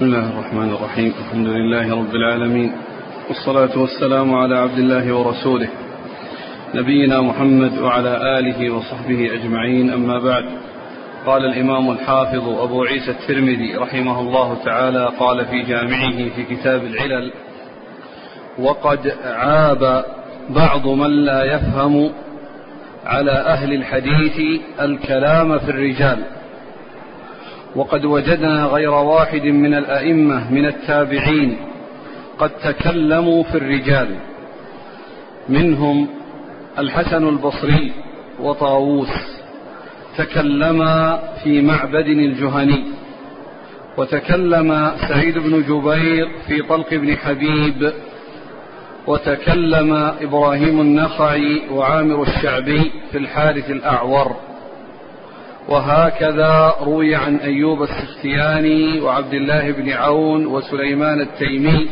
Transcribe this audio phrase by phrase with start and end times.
[0.00, 1.12] بسم الله الرحمن الرحيم.
[1.18, 2.72] الحمد لله رب العالمين.
[3.28, 5.68] والصلاة والسلام على عبد الله ورسوله.
[6.74, 9.90] نبينا محمد وعلى آله وصحبه أجمعين.
[9.90, 10.44] أما بعد
[11.26, 17.32] قال الإمام الحافظ أبو عيسى الترمذي رحمه الله تعالى قال في جامعه في كتاب العلل
[18.58, 20.04] وقد عاب
[20.50, 22.10] بعض من لا يفهم
[23.06, 26.39] على أهل الحديث الكلام في الرجال.
[27.76, 31.56] وقد وجدنا غير واحد من الأئمة من التابعين
[32.38, 34.08] قد تكلموا في الرجال.
[35.48, 36.08] منهم
[36.78, 37.92] الحسن البصري
[38.40, 39.40] وطاووس.
[40.18, 42.84] تكلما في معبد الجهني.
[43.96, 47.92] وتكلم سعيد بن جبير في طلق بن حبيب.
[49.06, 54.36] وتكلم إبراهيم النخعي وعامر الشعبي في الحارث الأعور.
[55.70, 61.88] وهكذا روي عن أيوب السختياني وعبد الله بن عون وسليمان التيمي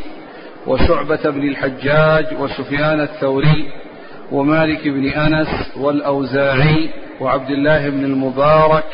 [0.66, 3.68] وشعبة بن الحجاج وسفيان الثوري
[4.32, 8.84] ومالك بن أنس والأوزاعي وعبد الله بن المبارك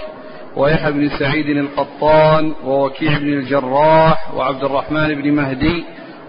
[0.57, 5.85] ويحيى بن سعيد القطان ووكيع بن الجراح وعبد الرحمن بن مهدي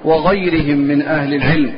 [0.05, 1.73] وغيرهم من أهل العلم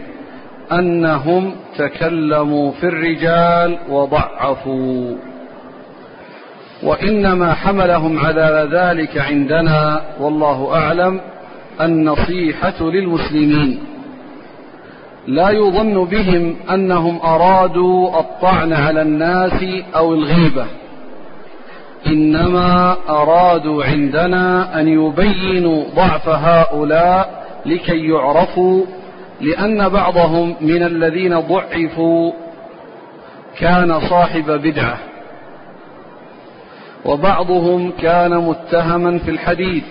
[0.72, 5.16] أنهم تكلموا في الرجال وضعفوا.
[6.84, 11.22] وإنما حملهم على ذلك عندنا والله أعلم
[11.82, 13.80] النصيحة للمسلمين.
[15.28, 20.66] لا يظن بهم أنهم أرادوا الطعن على الناس أو الغيبة
[22.08, 28.86] إنما أرادوا عندنا أن يبينوا ضعف هؤلاء لكي يعرفوا
[29.42, 32.32] لأن بعضهم من الذين ضعفوا
[33.60, 34.98] كان صاحب بدعة.
[37.06, 39.84] وبعضهم كان متهما في الحديث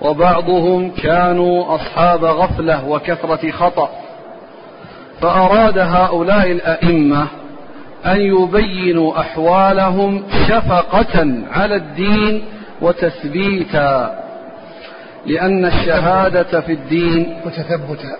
[0.00, 3.90] وبعضهم كانوا أصحاب غفلة وكثرة خطأ
[5.20, 7.26] فأراد هؤلاء الأئمة
[8.06, 12.44] أن يبينوا أحوالهم شفقة على الدين
[12.82, 14.20] وتثبيتا
[15.26, 18.16] لأن الشهادة في الدين وتثبتا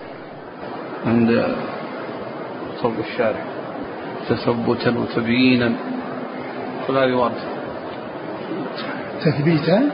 [1.05, 1.55] عند
[2.81, 3.39] صوب الشارع
[4.29, 5.71] تثبتا وتبيينا
[6.89, 7.54] هذه واردة
[9.21, 9.89] تثبيتا؟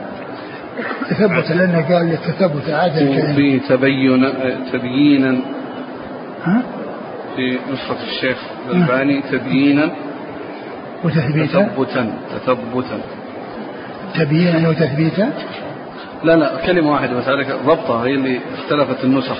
[1.10, 2.92] تثبتا لأنه قال للتثبت عاد
[3.36, 4.32] في تبين
[4.72, 5.40] تبيينا
[6.44, 6.62] ها؟
[7.36, 8.38] في نسخة الشيخ
[8.70, 9.90] الألباني تبيينا.
[11.04, 13.00] وتثبيتا؟ تثبتا تثبتا.
[14.14, 15.32] تبيينا وتثبيتا؟
[16.24, 19.38] لا لا كلمة واحدة بس هذيك ضبطها هي اللي اختلفت النسخ.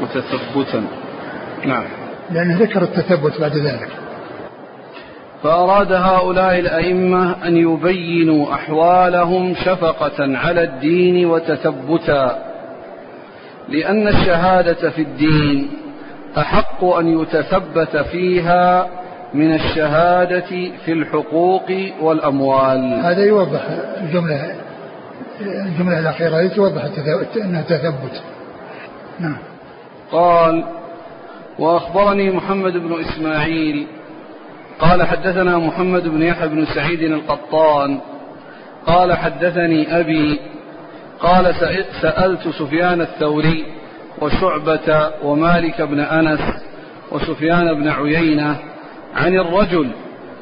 [0.00, 0.84] وتثبتا
[1.66, 1.84] نعم.
[2.30, 3.88] لأنه ذكر التثبت بعد ذلك.
[5.46, 12.38] فأراد هؤلاء الأئمة أن يبينوا أحوالهم شفقة على الدين وتثبتا
[13.68, 15.70] لأن الشهادة في الدين
[16.38, 18.88] أحق أن يتثبت فيها
[19.34, 23.00] من الشهادة في الحقوق والأموال.
[23.04, 23.60] هذا يوضح
[24.02, 24.54] الجملة
[25.40, 26.82] الجملة الأخيرة توضح
[27.36, 28.22] أنها تثبت.
[29.20, 29.36] نعم.
[30.12, 30.64] قال
[31.58, 33.86] وأخبرني محمد بن إسماعيل
[34.80, 38.00] قال حدثنا محمد بن يحيى بن سعيد القطان.
[38.86, 40.40] قال حدثني أبي
[41.20, 41.54] قال
[42.02, 43.64] سألت سفيان الثوري
[44.20, 46.40] وشعبة ومالك بن أنس
[47.12, 48.56] وسفيان بن عيينة
[49.14, 49.90] عن الرجل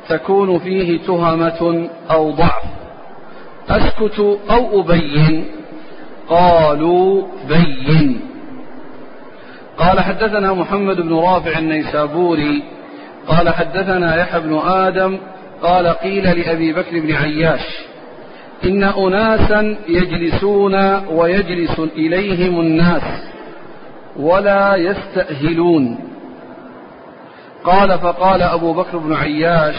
[0.09, 2.65] تكون فيه تهمة أو ضعف.
[3.69, 5.45] أسكت أو أبين؟
[6.28, 8.21] قالوا بين.
[9.78, 12.62] قال حدثنا محمد بن رافع النيسابوري
[13.29, 15.19] قال حدثنا يحيى بن آدم
[15.62, 17.79] قال قيل لأبي بكر بن عياش
[18.65, 20.75] إن أناسا يجلسون
[21.09, 23.03] ويجلس إليهم الناس
[24.17, 25.99] ولا يستأهلون.
[27.65, 29.77] قال فقال أبو بكر بن عياش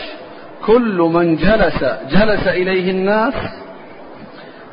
[0.66, 3.34] كل من جلس جلس إليه الناس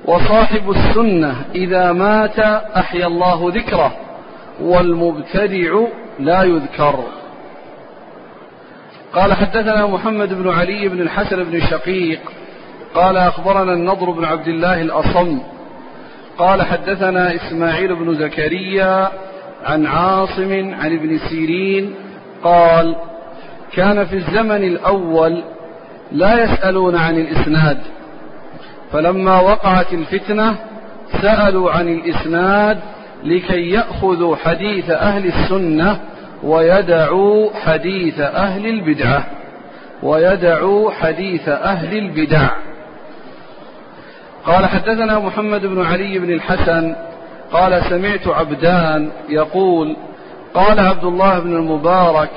[0.04, 2.38] وصاحب السنة إذا مات
[2.76, 3.92] أحيا الله ذكره
[4.60, 5.80] والمبتدع
[6.18, 7.04] لا يذكر.
[9.14, 12.20] قال حدثنا محمد بن علي بن الحسن بن شقيق
[12.94, 15.38] قال أخبرنا النضر بن عبد الله الأصم.
[16.38, 19.10] قال حدثنا إسماعيل بن زكريا
[19.64, 21.94] عن عاصم عن ابن سيرين
[22.44, 22.96] قال
[23.72, 25.42] كان في الزمن الأول
[26.12, 27.78] لا يسألون عن الإسناد
[28.92, 30.56] فلما وقعت الفتنة
[31.22, 32.78] سألوا عن الإسناد
[33.24, 36.00] لكي يأخذوا حديث أهل السنة
[36.42, 39.26] ويدعوا حديث أهل البدعة.
[40.02, 42.48] ويدعوا حديث أهل البدع.
[44.46, 46.94] قال حدثنا محمد بن علي بن الحسن
[47.52, 49.96] قال سمعت عبدان يقول
[50.54, 52.30] قال عبد الله بن المبارك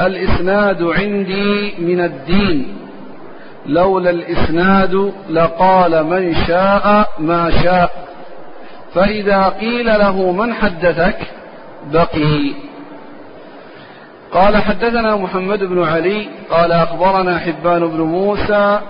[0.00, 2.76] الإسناد عندي من الدين.
[3.66, 7.90] لولا الإسناد لقال من شاء ما شاء.
[8.94, 11.18] فإذا قيل له من حدثك
[11.92, 12.52] بقي.
[14.36, 18.80] قال حدثنا محمد بن علي قال أخبرنا حبان بن موسى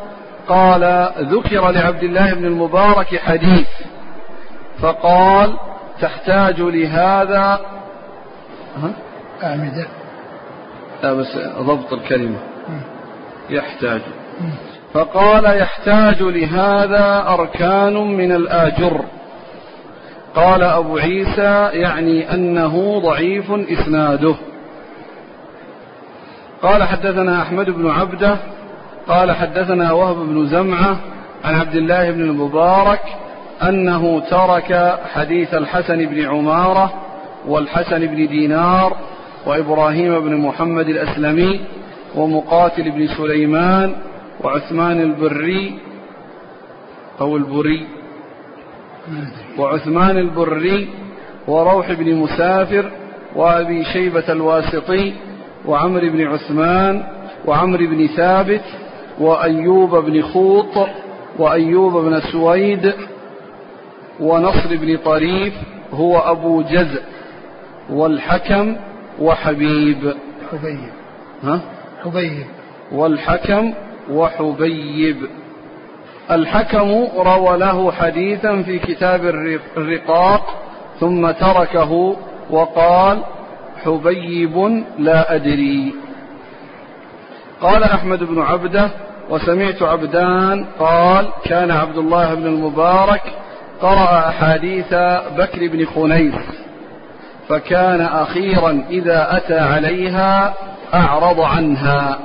[0.49, 3.69] قال ذكر لعبد الله بن المبارك حديث
[4.79, 5.57] فقال
[6.01, 7.61] تحتاج لهذا
[9.43, 9.87] أعمدة.
[11.03, 12.39] لا بس ضبط الكلمة.
[13.51, 14.01] يحتاج.
[14.95, 19.01] فقال يحتاج لهذا أركان من الآجر.
[20.35, 24.35] قال أبو عيسى يعني أنه ضعيف إسناده.
[26.63, 28.37] قال حدثنا أحمد بن عبدة
[29.09, 30.97] قال حدثنا وهب بن زمعة
[31.45, 33.01] عن عبد الله بن المبارك
[33.63, 36.93] أنه ترك حديث الحسن بن عمارة
[37.47, 38.97] والحسن بن دينار
[39.47, 41.61] وإبراهيم بن محمد الأسلمي
[42.15, 43.93] ومقاتل بن سليمان
[44.41, 45.79] وعثمان البري
[47.21, 47.87] أو البري
[49.59, 50.89] وعثمان البري
[51.49, 52.91] وروح بن مسافر
[53.37, 55.15] وأبي شيبة الواسطي
[55.67, 57.03] وعمر بن عثمان
[57.47, 58.65] وعمر بن ثابت
[59.21, 60.89] وأيوب بن خوط
[61.39, 62.95] وأيوب بن سويد
[64.21, 65.55] ونصر بن طريف
[65.93, 67.03] هو أبو جزء
[67.91, 68.77] والحكم
[69.21, 70.15] وحبيب.
[70.53, 70.91] حبيب.
[71.43, 71.61] ها؟
[72.05, 72.47] حبيب.
[72.93, 73.73] والحكم
[74.11, 75.17] وحبيب.
[76.31, 79.25] الحكم روى له حديثا في كتاب
[79.77, 80.63] الرقاق
[81.01, 82.17] ثم تركه
[82.51, 83.19] وقال
[83.85, 85.95] حبيب لا أدري.
[87.61, 88.91] قال أحمد بن عبدة
[89.31, 93.23] وسمعت عبدان قال كان عبد الله بن المبارك
[93.83, 94.95] قرأ أحاديث
[95.39, 96.35] بكر بن خنيس
[97.49, 100.55] فكان أخيرا إذا أتى عليها
[100.95, 102.19] أعرض عنها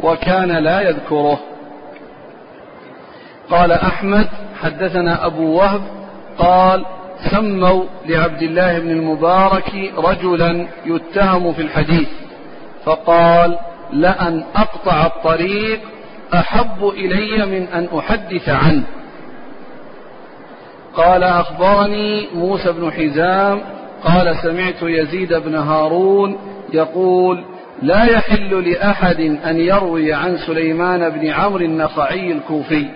[0.00, 1.38] وكان لا يذكره.
[3.50, 4.28] قال أحمد
[4.62, 5.82] حدثنا أبو وهب
[6.38, 6.84] قال
[7.30, 12.08] سموا لعبد الله بن المبارك رجلا يتهم في الحديث
[12.84, 13.58] فقال
[13.92, 15.80] لأن أقطع الطريق
[16.34, 18.82] أحب إلي من أن أحدث عنه.
[20.94, 23.60] قال أخبرني موسى بن حزام
[24.04, 26.38] قال سمعت يزيد بن هارون
[26.72, 27.44] يقول
[27.82, 32.86] لا يحل لأحد أن يروي عن سليمان بن عمرو النخعي الكوفي.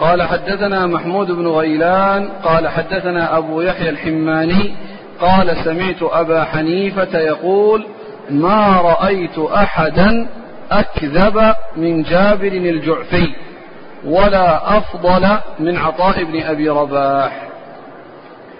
[0.00, 4.74] قال حدثنا محمود بن غيلان قال حدثنا أبو يحيى الحماني
[5.20, 7.86] قال سمعت أبا حنيفة يقول
[8.30, 10.28] ما رأيت أحدا
[10.70, 13.28] أكذب من جابر الجعفي
[14.04, 17.42] ولا أفضل من عطاء بن أبي رباح.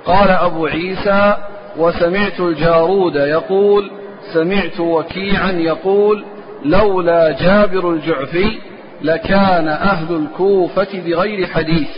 [0.07, 1.37] قال أبو عيسى
[1.77, 3.91] وسمعت الجارود يقول
[4.35, 6.25] سمعت وكيعا يقول
[6.65, 8.59] لولا جابر الجعفي
[9.03, 11.89] لكان أهل الكوفة بغير حديث.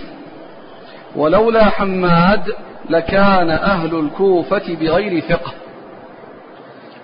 [1.17, 2.43] ولولا حماد
[2.91, 5.53] لكان أهل الكوفة بغير فقه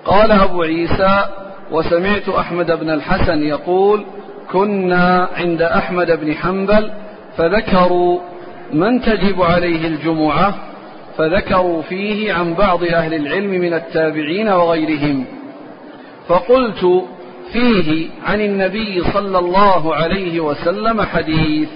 [0.04, 1.24] قال أبو عيسى
[1.72, 4.04] وسمعت أحمد بن الحسن يقول
[4.52, 6.90] كنا عند أحمد بن حنبل
[7.36, 8.20] فذكروا
[8.72, 10.54] من تجب عليه الجمعة
[11.18, 15.24] فذكروا فيه عن بعض أهل العلم من التابعين وغيرهم.
[16.28, 17.04] فقلت
[17.52, 21.68] فيه عن النبي صلى الله عليه وسلم حديث.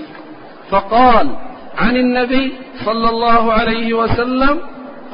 [0.70, 1.28] فقال
[1.78, 2.52] عن النبي
[2.84, 4.58] صلى الله عليه وسلم؟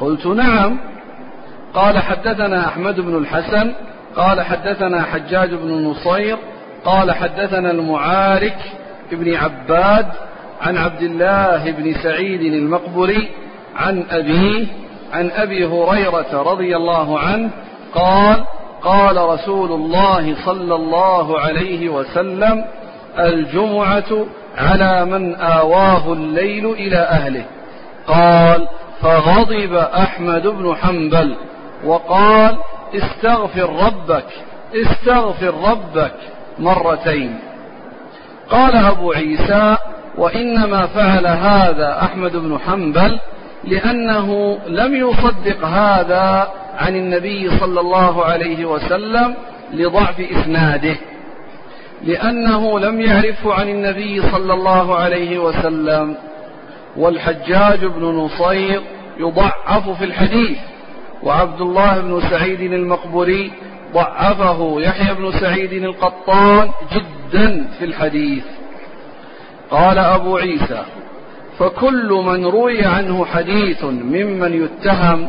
[0.01, 0.77] قلت نعم.
[1.73, 3.71] قال حدثنا أحمد بن الحسن
[4.15, 6.37] قال حدثنا حجاج بن نصير
[6.85, 8.57] قال حدثنا المعارك
[9.11, 10.07] بن عباد
[10.61, 13.29] عن عبد الله بن سعيد المقبري
[13.75, 14.65] عن أبيه
[15.13, 17.49] عن أبي هريرة رضي الله عنه
[17.93, 18.43] قال
[18.83, 22.65] قال رسول الله صلى الله عليه وسلم
[23.19, 24.25] الجمعة
[24.57, 27.45] على من آواه الليل إلى أهله.
[28.07, 28.67] قال
[29.01, 31.35] فغضب أحمد بن حنبل
[31.85, 32.57] وقال
[32.95, 34.25] استغفر ربك
[34.75, 36.15] استغفر ربك
[36.59, 37.39] مرتين.
[38.49, 39.77] قال أبو عيسى
[40.17, 43.19] وإنما فعل هذا أحمد بن حنبل
[43.63, 49.35] لأنه لم يصدق هذا عن النبي صلى الله عليه وسلم
[49.73, 50.95] لضعف إسناده
[52.03, 56.15] لأنه لم يعرفه عن النبي صلى الله عليه وسلم
[56.97, 58.81] والحجاج بن نصير
[59.19, 60.57] يضعف في الحديث
[61.23, 63.51] وعبد الله بن سعيد المقبري
[63.93, 68.43] ضعفه يحيى بن سعيد القطان جدا في الحديث.
[69.71, 70.83] قال أبو عيسى
[71.59, 75.27] فكل من روي عنه حديث ممن يتهم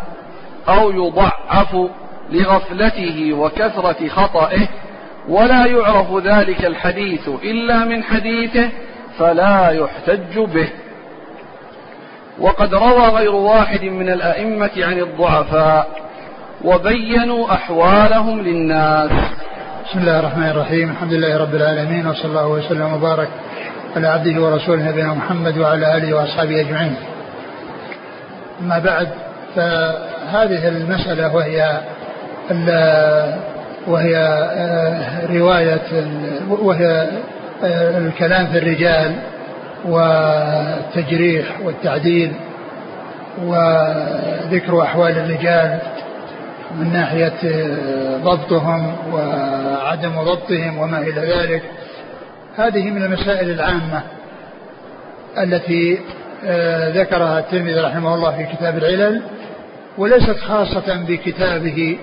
[0.69, 1.77] أو يضعف
[2.31, 4.69] لغفلته وكثرة خطئه
[5.29, 8.69] ولا يعرف ذلك الحديث إلا من حديثه
[9.19, 10.69] فلا يحتج به.
[12.39, 15.89] وقد روى غير واحد من الأئمة عن الضعفاء
[16.65, 19.11] وبينوا أحوالهم للناس.
[19.87, 20.91] بسم الله الرحمن الرحيم.
[20.91, 23.29] الحمد لله رب العالمين وصلى الله وسلم وبارك
[23.97, 26.95] على عبده ورسوله نبينا محمد وعلى آله وأصحابه أجمعين.
[28.61, 29.09] أما بعد
[29.57, 31.81] فهذه المسألة وهي
[33.87, 34.15] وهي
[35.31, 36.07] رواية
[36.49, 37.09] وهي
[37.99, 39.15] الكلام في الرجال
[39.85, 42.33] والتجريح والتعديل
[43.45, 45.79] وذكر أحوال الرجال
[46.79, 51.63] من ناحية آه، ضبطهم وعدم ضبطهم وما إلى ذلك.
[52.57, 54.03] هذه من المسائل العامة
[55.39, 55.99] التي
[57.01, 59.23] ذكرها الترمذي رحمه الله في كتاب العلل
[59.99, 61.99] وليست خاصة بكتابه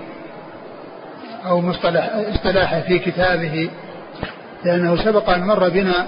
[1.46, 3.70] أو مصطلح اصطلاحه في كتابه
[4.66, 6.08] لأنه سبق أن مر بنا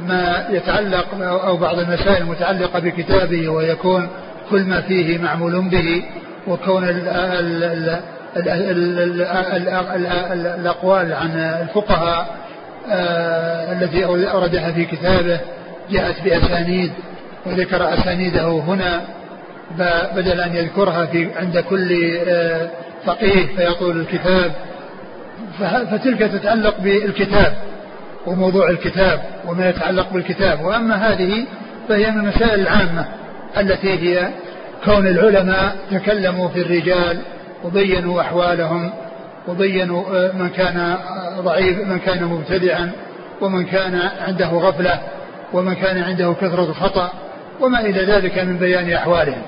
[0.00, 4.08] ما يتعلق أو بعض المسائل المتعلقة بكتابه ويكون
[4.50, 6.04] كل ما فيه معمول به
[6.46, 12.43] وكون ال ال ال ال ال ال الأقوال عن الفقهاء آه
[12.92, 15.40] التي أوردها في كتابه
[15.90, 16.92] جاءت بأسانيد
[17.46, 19.00] وذكر أسانيده هنا
[20.16, 22.68] بدل أن يذكرها في عند كل آه
[23.06, 24.52] فقيه فيطول الكتاب.
[25.90, 27.52] فتلك تتعلق بالكتاب
[28.26, 30.60] وموضوع الكتاب وما يتعلق بالكتاب.
[30.60, 31.46] وأما هذه
[31.88, 33.06] فهي من المسائل العامة
[33.58, 34.28] التي هي
[34.84, 37.18] كون العلماء تكلموا في الرجال
[37.64, 38.92] وبينوا أحوالهم
[39.48, 40.96] وبينوا آه، من كان
[41.40, 42.92] ضعيف من كان مبتدعا
[43.40, 45.00] ومن كان عنده غفلة
[45.52, 47.12] ومن كان عنده كثرة خطأ
[47.60, 49.42] وما إلى ذلك من بيان أحوالهم.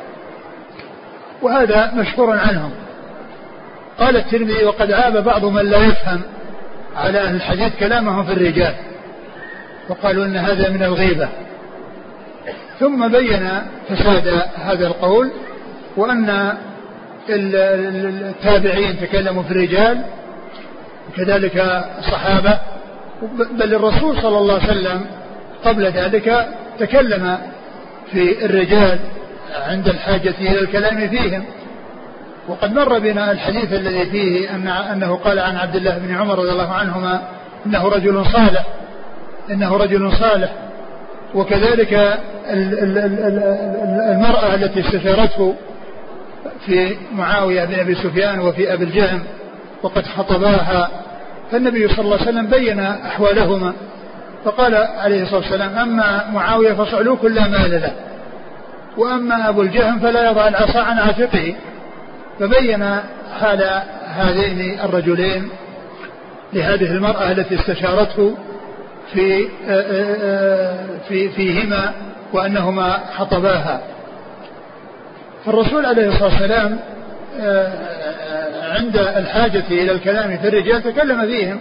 [1.43, 2.71] وهذا مشكور عنهم.
[3.99, 6.21] قال الترمذي وقد عاب بعض من لا يفهم
[6.97, 8.75] على أهل الحديث كلامهم في الرجال
[9.89, 11.29] وقالوا أن هذا من الغيبة.
[12.81, 13.49] ثم بين
[13.89, 15.31] فساد هذا القول
[15.97, 16.57] وأن
[17.31, 20.03] التابعين تكلموا في الرجال
[21.09, 22.59] وكذلك الصحابة.
[23.59, 25.07] بل الرسول صلى الله عليه وسلم
[25.65, 26.47] قبل ذلك
[26.79, 27.39] تكلم
[28.13, 28.99] في الرجال
[29.67, 31.45] عند الحاجة إلى الكلام فيهم.
[32.49, 36.51] وقد مر بنا الحديث الذي فيه أن أنه قال عن عبد الله بن عمر رضي
[36.51, 37.23] الله عنهما
[37.67, 38.67] إنه رجل صالح
[39.51, 40.53] إنه رجل صالح.
[41.35, 42.19] وكذلك
[44.11, 45.55] المرأة التي استشارته
[46.67, 49.23] في معاوية بن أبي سفيان وفي أبي الجهم
[49.83, 50.91] وقد خطباها
[51.53, 53.73] فالنبي صلى الله عليه وسلم بين أحوالهما
[54.45, 57.93] فقال عليه الصلاة والسلام أما معاوية فصعلوك لا مال له
[58.97, 61.55] وأما أبو الجهم فلا يضع العصا عن عاتقه.
[62.41, 63.01] فبين
[63.41, 65.49] حال هذين الرجلين
[66.53, 68.37] لهذه المرأة التي استشارته
[69.13, 69.49] في
[71.09, 71.93] في فيهما
[72.33, 73.81] وأنهما خطباها.
[75.47, 76.79] فالرسول عليه الصلاة والسلام
[78.63, 81.59] عند الحاجة إلى الكلام في الرجال تكلم فيهم.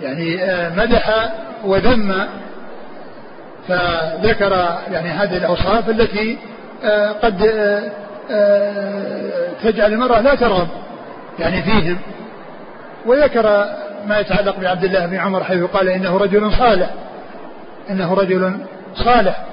[0.00, 0.40] يعني
[0.76, 1.32] مدح
[1.64, 2.26] وذم.
[3.68, 6.38] فذكر يعني هذه الأوصاف التي
[7.22, 7.38] قد
[9.62, 10.68] تجعل المرأة لا ترغب
[11.38, 11.98] يعني فيهم.
[13.06, 13.66] وذكر
[14.06, 16.90] ما يتعلق بعبد الله بن عمر حيث قال إنه رجل صالح.
[17.90, 18.56] إنه رجل
[18.94, 19.44] صالح.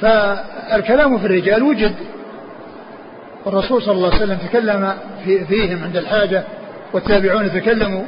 [0.00, 1.94] فالكلام في الرجال وجد.
[3.44, 6.44] والرسول صلى الله عليه وسلم تكلم في فيهم عند الحاجة
[6.92, 8.02] والتابعون تكلموا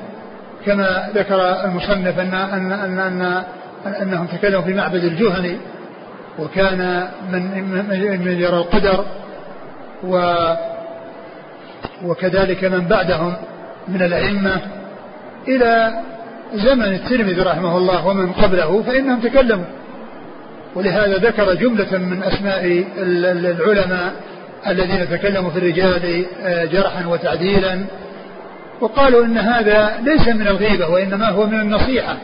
[0.67, 2.99] كما ذكر المصنف أن أن أن,
[3.87, 5.57] أن أنهم تكلموا في معبد الجهني
[6.39, 9.05] وكان من من يرى القدر
[10.05, 10.35] و
[12.05, 13.35] وكذلك من بعدهم
[13.89, 14.61] من الأئمة.
[15.49, 15.93] إلى
[16.55, 19.65] زمن الترمذي رحمه الله ومن قبله فإنهم تكلموا.
[20.79, 24.13] ولهذا ذكر جملة من أسماء العلماء
[24.67, 27.85] الذين تكلموا في الرجال آه، جرحا وتعديلا
[28.81, 32.17] وقالوا إن هذا ليس من الغيبة وإنما هو من النصيحة.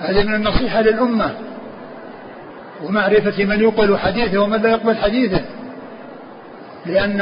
[0.00, 1.30] هذا من النصيحة للأمة.
[2.84, 5.40] ومعرفة من يقبل حديثه ومن لا يقبل حديثه.
[6.86, 7.20] لأن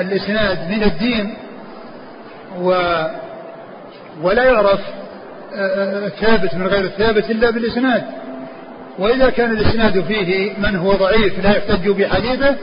[0.00, 1.34] الإسناد من الدين
[2.60, 2.68] و
[4.22, 4.80] ولا يعرف
[6.06, 8.02] الثابت من غير الثابت إلا بالإسناد.
[8.98, 12.56] وإذا كان الإسناد فيه من هو ضعيف لا يحتج بحديثه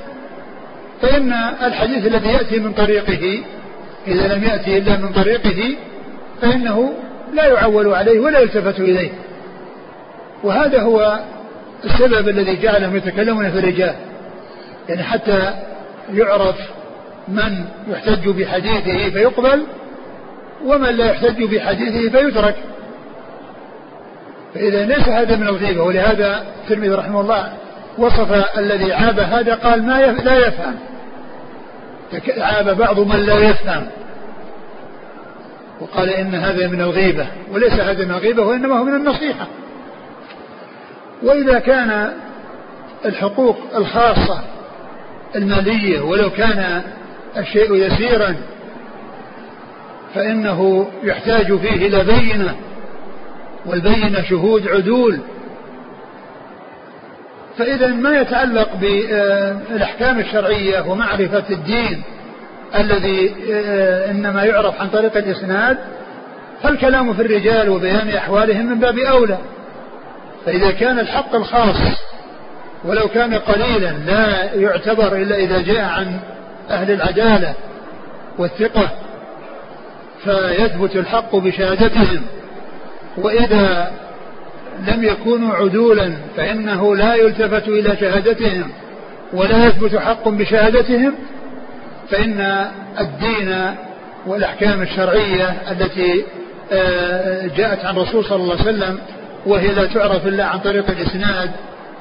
[1.01, 1.33] فإن
[1.63, 3.43] الحديث الذي يأتي من طريقه
[4.07, 5.75] إذا لم يأتي إلا من طريقه
[6.41, 6.93] فإنه
[7.33, 9.09] لا يعول عليه ولا يلتفت إليه.
[10.43, 11.19] وهذا هو
[11.85, 13.95] السبب الذي جعلهم يتكلمون في الرجال.
[14.89, 15.53] يعني حتى
[16.13, 16.55] يعرف
[17.27, 19.63] من يحتج بحديثه فيقبل
[20.65, 22.55] ومن لا يحتج بحديثه فيترك.
[24.53, 27.53] فإذا ليس هذا من الغيبة ولهذا الترمذي رحمه الله
[27.97, 30.75] وصف الذي عاب هذا قال ما لا يفهم.
[32.37, 33.87] عاب بعض من لا يفهم.
[35.81, 39.47] وقال إن هذا من الغيبة وليس هذا من الغيبة وإنما هو من النصيحة.
[41.23, 42.13] وإذا كان
[43.05, 44.39] الحقوق الخاصة
[45.35, 46.81] المالية ولو كان
[47.37, 48.35] الشيء يسيرا
[50.15, 52.55] فإنه يحتاج فيه إلى بينة.
[53.69, 55.19] والبينة شهود عدول.
[57.57, 62.03] فإذا ما يتعلق بالأحكام الشرعية ومعرفة الدين
[62.75, 65.77] الذي آه، إنما يعرف عن طريق الإسناد
[66.63, 69.37] فالكلام في الرجال وبيان أحوالهم من باب أولى.
[70.45, 71.77] فإذا كان الحق الخاص
[72.85, 76.19] ولو كان قليلا لا يعتبر إلا إذا جاء عن
[76.69, 77.53] أهل العدالة
[78.37, 78.89] والثقة
[80.23, 82.21] فيثبت الحق بشهادتهم.
[83.23, 83.91] وإذا
[84.87, 88.71] لم يكونوا عدولا فإنه لا يلتفت إلى شهادتهم
[89.33, 91.13] ولا يثبت حق بشهادتهم
[92.09, 92.67] فإن
[92.99, 93.75] الدين
[94.27, 96.23] والأحكام الشرعية التي
[96.71, 98.97] آه، جاءت عن الرسول صلى الله عليه وسلم
[99.45, 101.51] وهي لا تعرف إلا عن طريق الإسناد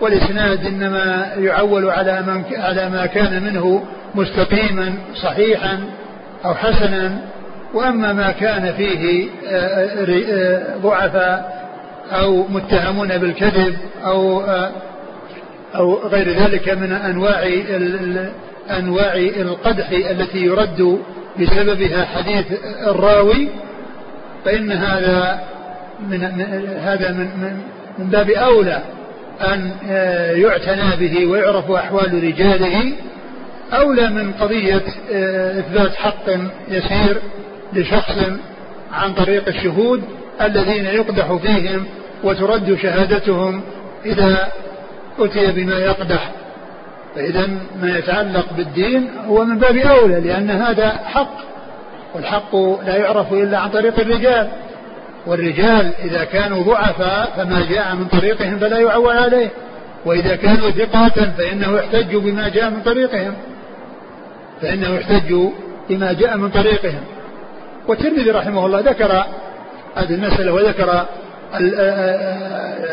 [0.00, 3.82] والإسناد إنما يعول على من على ما كان منه
[4.14, 5.80] مستقيما صحيحا
[6.44, 7.18] أو حسنا.
[7.74, 11.68] وأما ما كان فيه آه، آه، ضعفاء
[12.12, 14.42] أو متهمون بالكذب أو
[15.74, 17.48] أو غير ذلك من أنواع
[18.70, 20.98] أنواع القدح التي يرد
[21.40, 22.46] بسببها حديث
[22.86, 23.48] الراوي
[24.44, 25.40] فإن هذا
[26.08, 26.24] من
[26.80, 27.26] هذا من
[27.98, 28.82] من, باب أولى
[29.40, 32.92] أن آه، يعتنى به ويعرف أحوال رجاله
[33.72, 36.30] أولى من قضية آه، إثبات حق
[36.68, 37.20] يسير
[37.72, 38.18] لشخص
[38.92, 40.02] عن طريق الشهود
[40.40, 41.84] الذين يقدح فيهم
[42.24, 43.62] وترد شهادتهم
[44.06, 44.48] إذا
[45.18, 46.30] أتي بما يقدح.
[47.14, 47.48] فإذا
[47.82, 51.34] ما يتعلق بالدين هو من باب أولى لأن هذا حق
[52.14, 54.48] والحق لا يعرف إلا عن طريق الرجال.
[55.26, 59.48] والرجال إذا كانوا ضعفاء فما جاء من طريقهم فلا يعول عليه
[60.04, 63.34] وإذا كانوا ثقات فإنه يحتج بما جاء من طريقهم.
[64.62, 65.34] فإنه يحتج
[65.90, 67.00] بما جاء من طريقهم.
[67.88, 69.24] والترمذي رحمه الله ذكر
[69.96, 71.06] هذه المسألة وذكر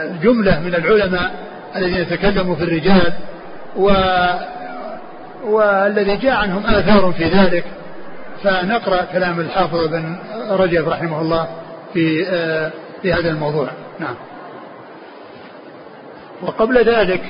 [0.04, 1.32] الجملة من العلماء
[1.76, 3.14] الذين تكلموا في الرجال
[3.78, 3.92] و
[5.46, 7.64] والذي جاء عنهم آثار في ذلك.
[8.44, 10.16] فنقرأ كلام الحافظ بن
[10.50, 11.48] رجب رحمه الله
[11.94, 12.26] في
[13.02, 13.68] في هذا الموضوع.
[14.00, 14.16] نعم.
[16.42, 17.22] وقبل ذلك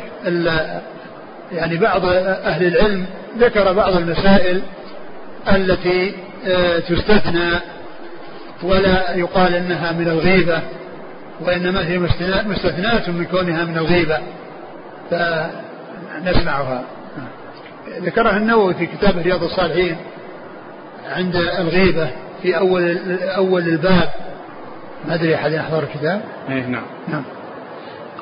[1.52, 2.06] يعني بعض
[2.46, 3.06] أهل العلم
[3.38, 4.62] ذكر بعض المسائل
[5.54, 6.16] التي
[6.90, 7.52] تستثنى
[8.64, 10.62] ولا يقال إنها من الغيبة
[11.42, 12.00] وإنما هي
[12.46, 14.18] مستثناة من كونها من الغيبة.
[15.12, 16.84] فنسمعها.
[18.02, 19.98] ذكرها النووي في كتاب رياض الصالحين
[21.16, 22.10] عند الغيبة
[22.42, 24.10] في أول أول الباب.
[25.08, 26.84] ما أدري أحد يحضر الكتاب؟ إيه نعم.
[27.08, 27.24] نعم.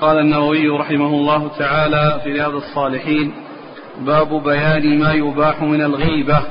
[0.02, 3.34] قال النووي رحمه الله تعالى في رياض الصالحين
[4.00, 6.42] باب بيان ما يباح من الغيبة.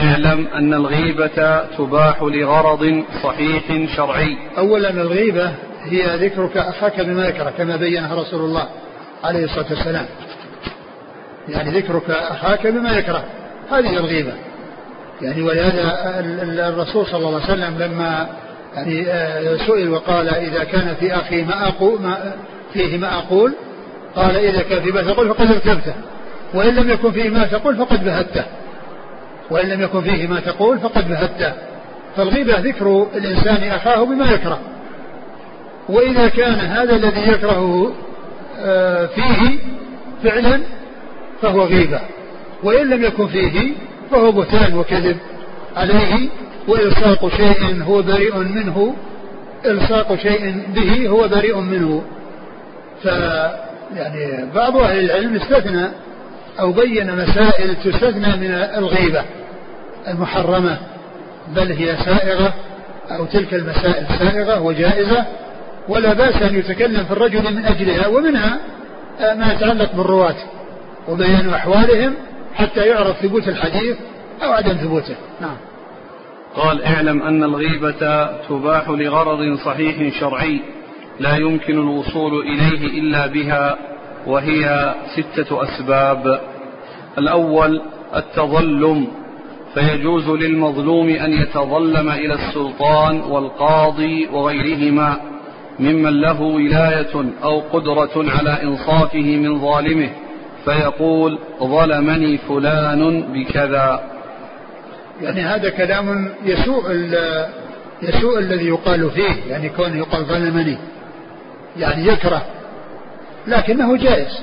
[0.00, 4.36] اعلم أن الغيبة تباح لغرض صحيح شرعي.
[4.58, 5.52] أولا الغيبة
[5.84, 8.68] هي ذكرك أخاك بما يكره كما بينها رسول الله
[9.24, 10.06] عليه الصلاة والسلام.
[11.48, 13.24] يعني ذكرك أخاك بما يكره
[13.70, 14.32] هذه الغيبة.
[15.22, 16.20] يعني ولهذا
[16.68, 18.28] الرسول صلى الله عليه وسلم لما
[18.76, 22.32] يعني آه، سئل وقال إذا كان في أخي ما أقول ما
[22.72, 23.54] فيه ما أقول
[24.16, 25.94] قال إذا كان في ما تقول فقد ارتبته
[26.54, 28.44] وإن لم يكن فيه ما تقول فقد بهته.
[29.50, 31.52] وإن لم يكن فيه ما تقول فقد بهته
[32.16, 34.58] فالغيبة ذكر الإنسان أخاه بما يكره.
[35.88, 37.92] وإذا كان هذا الذي يكرهه
[38.60, 39.58] آه، فيه
[40.24, 40.60] فعلا
[41.42, 42.00] فهو غيبة.
[42.62, 43.72] وإن لم يكن فيه
[44.10, 45.16] فهو بهتان وكذب
[45.76, 46.28] عليه.
[46.68, 48.94] وإلصاق شيء هو بريء منه.
[49.66, 52.02] إلصاق شيء به هو بريء منه.
[53.02, 53.06] ف
[53.96, 55.88] يعني بعض أهل العلم استثنى
[56.60, 59.24] أو بين مسائل تستثنى من الغيبة
[60.08, 60.78] المحرمة
[61.56, 62.54] بل هي سائغة
[63.10, 65.24] أو تلك المسائل سائغة وجائزة
[65.88, 68.58] ولا بأس أن يتكلم في الرجل من أجلها ومنها
[69.20, 70.36] ما يتعلق بالرواة
[71.08, 72.14] وبيان أحوالهم
[72.54, 73.96] حتى يعرف ثبوت الحديث
[74.42, 75.14] أو عدم ثبوته.
[75.40, 75.56] نعم.
[76.56, 80.60] قال اعلم أن الغيبة تباح لغرض صحيح شرعي
[81.20, 83.78] لا يمكن الوصول إليه إلا بها.
[84.26, 86.40] وهي ستة أسباب.
[87.18, 87.82] الأول
[88.16, 89.06] التظلم.
[89.74, 95.16] فيجوز للمظلوم أن يتظلم إلى السلطان والقاضي وغيرهما
[95.78, 100.10] ممن له ولاية أو قدرة على إنصافه من ظالمه.
[100.64, 104.00] فيقول ظلمني فلان بكذا.
[105.22, 106.90] يعني هذا كلام يسوء
[108.02, 109.50] يسوء الذي يقال فيه.
[109.50, 110.78] يعني كونه يقال ظلمني.
[111.76, 112.42] يعني يكره.
[113.46, 114.40] لكنه جائز.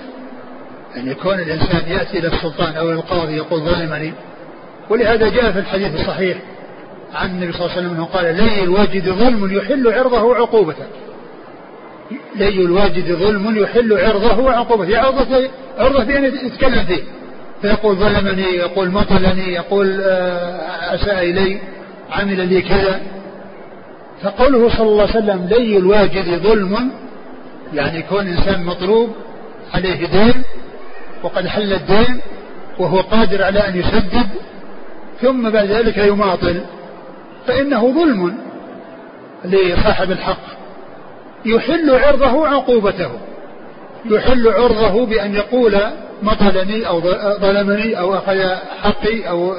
[0.96, 4.13] يعني كون الإنسان يأتي إلى السلطان أو القاضي يقول ظلمني.
[4.89, 6.38] ولهذا جاء في الحديث الصحيح
[7.13, 10.86] عن النبي صلى الله عليه وسلم أنه قال لي الواجد ظلم يحل عرضه وعقوبته.
[12.36, 15.00] لي الواجد ظلم يحل عرضه وعقوبته.
[15.00, 17.04] عرضه عرضه بأن يتكلم فيه.
[17.62, 21.60] فيقول ظلمني يقول مطلني يقول آه، أساء إلي
[22.12, 23.02] عمل لي كذا.
[24.24, 26.92] فقوله صلى الله عليه وسلم لي الواجد ظلم
[27.74, 29.16] يعني كون إنسان مطلوب
[29.74, 30.44] عليه دين
[31.24, 32.22] وقد حل الدين
[32.80, 34.28] وهو قادر على أن يسدد
[35.22, 36.62] ثم بعد ذلك يماطل.
[37.48, 38.38] فإنه ظلم
[39.46, 40.64] لصاحب الحق.
[41.46, 43.12] يحل عرضه وعقوبته
[44.06, 45.80] يحل عرضه بأن يقول
[46.24, 47.02] مطلني أو
[47.40, 49.54] ظلمني أو أخذ حقي أو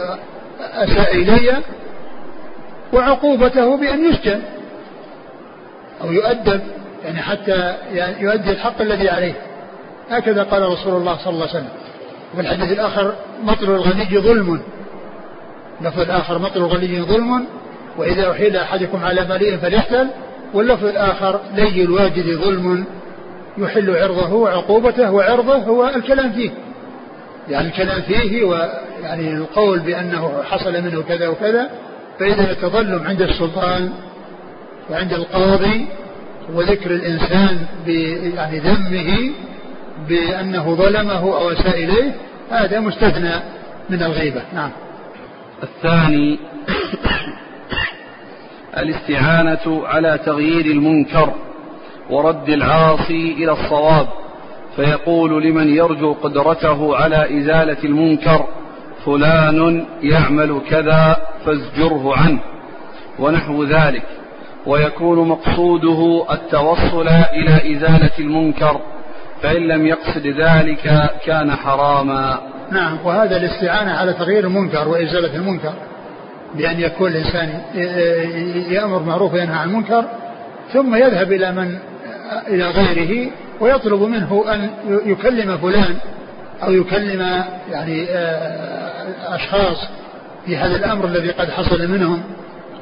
[0.61, 1.57] أساء إلي
[2.93, 4.41] وعقوبته بأن يسجن
[6.03, 6.61] أو يؤدب.
[7.05, 7.75] يعني حتى
[8.21, 9.35] يؤدي الحق الذي عليه.
[10.11, 11.69] هكذا قال رسول الله صلى الله عليه وسلم.
[12.33, 14.61] وفي الحديث الآخر مطل الغني ظلم.
[15.81, 17.47] اللفظ الآخر مطل الغني ظلم.
[17.99, 20.09] وإذا أحيل أحدكم على مليء فليحتل
[20.55, 22.85] واللفظ الآخر لي الواجد ظلم.
[23.59, 26.51] يحل عرضه وعقوبته وعرضه هو الكلام فيه.
[27.49, 31.71] يعني الكلام فيه ويعني القول بأنه حصل منه كذا وكذا.
[32.19, 33.93] فإذا التظلم عند السلطان
[34.91, 35.87] وعند القاضي
[36.53, 37.67] وذكر الإنسان
[38.37, 39.31] يعني ذمه
[40.09, 42.13] بأنه ظلمه أو أساء إليه
[42.51, 43.35] هذا مستثنى
[43.91, 44.43] من الغيبة.
[44.55, 44.71] نعم.
[45.63, 46.39] الثاني
[48.79, 51.33] الاستعانة على تغيير المنكر
[52.11, 54.09] ورد العاصي إلى الصواب
[54.77, 58.47] فيقول لمن يرجو قدرته على إزالة المنكر
[59.05, 62.41] فلان يعمل كذا فازجره عنه
[63.19, 64.03] ونحو ذلك.
[64.67, 68.81] ويكون مقصوده التوصل إلى إزالة المنكر
[69.43, 72.41] فإن لم يقصد ذلك كان حراما.
[72.71, 75.73] نعم وهذا الاستعانة على تغيير المنكر وإزالة المنكر
[76.55, 77.61] بأن يكون الإنسان
[78.71, 80.05] يأمر معروف وينهى عن المنكر
[80.73, 81.79] ثم يذهب إلى من
[82.49, 84.71] إلى غيره ويطلب منه أن
[85.07, 85.97] يكلم فلان
[86.63, 89.89] أو يكلم يعني آه، أشخاص
[90.47, 92.23] في هذا الأمر الذي قد حصل منهم.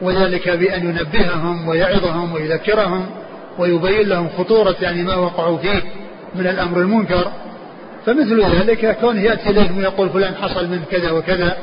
[0.03, 3.07] وذلك بأن ينبههم ويعظهم ويذكرهم
[3.59, 5.83] ويبين لهم خطورة يعني ما وقعوا فيه
[6.35, 7.27] من الأمر المنكر.
[8.07, 11.57] فمثل ذلك كونه يأتي إليهم ويقول فلان حصل من كذا وكذا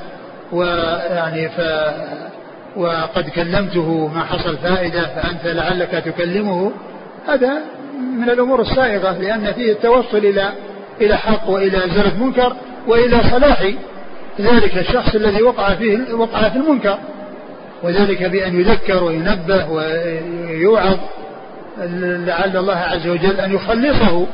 [0.52, 1.62] ويعني ف
[2.75, 6.71] وقد كلمته ما حصل فائدة فأنت لعلك تكلمه.
[7.28, 7.54] هذا
[8.17, 10.49] من الأمور السائغة لأن فيه التوصل إلى
[11.02, 12.56] إلى حق وإلى إزالة منكر
[12.88, 13.71] وإلى صلاح
[14.39, 16.97] ذلك الشخص الذي وقع فيه وقع في المنكر.
[17.84, 20.98] وذلك بأن يذكر وينبه ويوعظ
[21.78, 24.28] لعل الله عز وجل أن يخلصه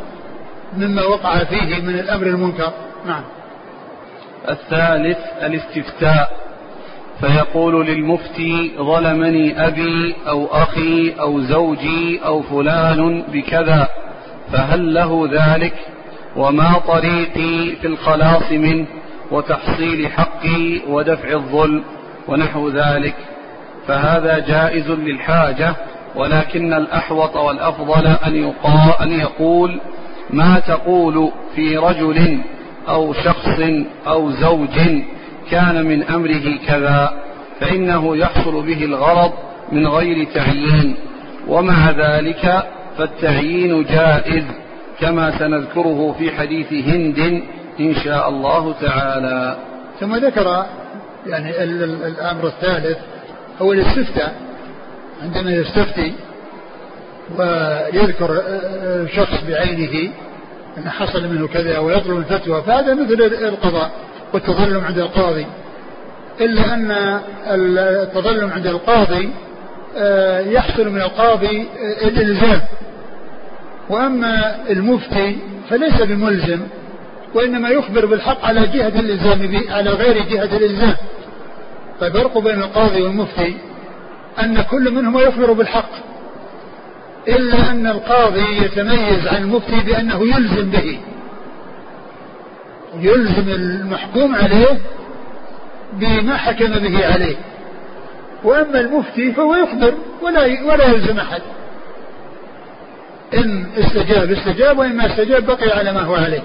[0.77, 2.73] مما وقع فيه من الأمر المنكر.
[3.08, 3.23] نعم.
[4.49, 6.45] الثالث الاستفتاء.
[7.21, 13.88] فيقول للمفتي ظلمني أبي أو أخي أو زوجي أو فلان بكذا
[14.51, 15.73] فهل له ذلك؟
[16.36, 18.86] وما طريقي في الخلاص منه
[19.31, 21.84] وتحصيل حقي ودفع الظلم
[22.27, 23.15] ونحو ذلك.
[23.88, 25.76] فهذا جائز للحاجة
[26.15, 29.82] ولكن الأحوط والأفضل أن, يقال أن يقول
[30.30, 32.39] ما تقول في رجل
[32.89, 33.60] أو شخص
[34.08, 34.80] أو زوج
[35.52, 37.13] كان من أمره كذا
[37.60, 39.32] فإنه يحصل به الغرض
[39.71, 40.95] من غير تعيين.
[41.48, 42.63] ومع ذلك
[42.98, 44.43] فالتعيين جائز
[45.00, 47.43] كما سنذكره في حديث هند
[47.80, 49.58] إن شاء الله تعالى.
[50.00, 50.65] ثم ذكر
[51.28, 51.63] يعني
[52.08, 52.98] الأمر الثالث
[53.61, 54.35] هو الاستفتاء
[55.23, 56.13] عندما يستفتي
[57.37, 58.43] ويذكر
[59.15, 60.11] شخص بعينه
[60.77, 63.91] أن حصل منه كذا ويطلب الفتوى فهذا مثل القضاء
[64.33, 65.45] والتظلم عند القاضي.
[66.41, 69.29] إلا أن التظلم عند القاضي
[69.97, 72.61] آه، يحصل من القاضي آه، الإلزام.
[73.89, 75.37] وأما المفتي
[75.69, 76.59] فليس بملزم
[77.33, 80.95] وإنما يخبر بالحق على جهة الإلزام على غير جهة الإلزام.
[81.99, 83.58] فالفرق بين القاضي والمفتي
[84.39, 85.89] أن كل منهما يخبر بالحق
[87.27, 90.99] إلا أن القاضي يتميز عن المفتي بأنه يلزم به
[92.99, 94.77] يلزم المحكوم عليه
[95.93, 97.36] بما حكم به عليه
[98.43, 101.41] وأما المفتي فهو يخبر ولا ولا يلزم أحد.
[103.34, 106.43] إن استجاب استجاب وإن ما استجاب بقي على ما هو عليه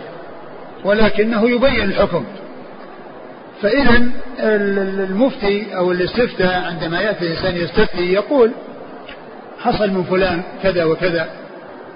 [0.84, 2.24] ولكنه يبين الحكم.
[3.62, 8.52] فإذا المفتي أو الاستفتاء عندما يأتي الإنسان يستفتي يقول
[9.60, 11.30] حصل من فلان كذا وكذا.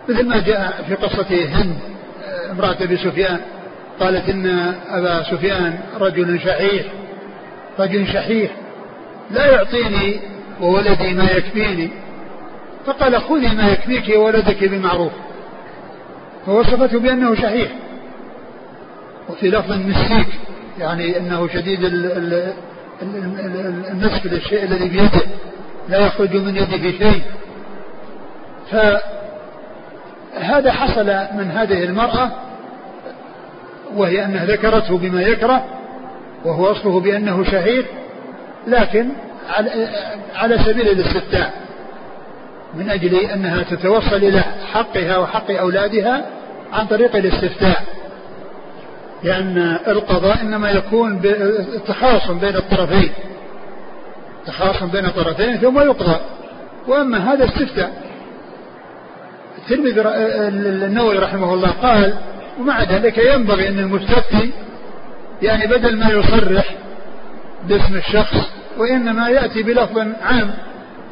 [0.09, 1.79] مثل ما جاء في قصة هند
[2.51, 3.41] امرأة أبي سفيان.
[4.01, 6.85] قالت إن أبا سفيان رجل شحيح
[7.79, 8.51] رجل شحيح.
[9.31, 10.21] لا يعطيني
[10.61, 11.91] وولدي ما يكفيني.
[12.87, 15.13] فقال خذي ما يكفيك وولدك بمعروف
[16.47, 17.69] فوصفته بأنه شحيح.
[19.29, 20.27] وفي لفظ مسيك
[20.79, 21.85] يعني أنه شديد
[23.91, 25.21] النسك للشيء الذي بيده
[25.89, 27.23] لا يخرج من يده شيء.
[28.71, 32.31] فهذا حصل من هذه المرأة
[33.97, 35.65] وهي أنها ذكرته بما يكره
[36.45, 37.85] وهو وصفه بأنه شهيد
[38.67, 39.09] لكن
[40.35, 41.53] على سبيل الاستفتاء
[42.75, 46.25] من أجل أنها تتوصل إلى حقها وحق أولادها
[46.73, 47.83] عن طريق الاستفتاء.
[49.25, 51.21] لأن القضاء إنما يكون
[51.87, 53.11] تخاصم بين الطرفين.
[54.47, 56.21] تخاصم بين الطرفين ثم يقضى.
[56.89, 58.05] وأما هذا استفتاء.
[59.59, 60.01] الترمذي
[60.87, 62.15] النووي رحمه الله قال
[62.61, 64.51] ومع ذلك ينبغي أن المستفتي
[65.43, 66.75] يعني بدل ما يصرح
[67.69, 68.37] باسم الشخص
[68.79, 70.51] وإنما يأتي بلفظ عام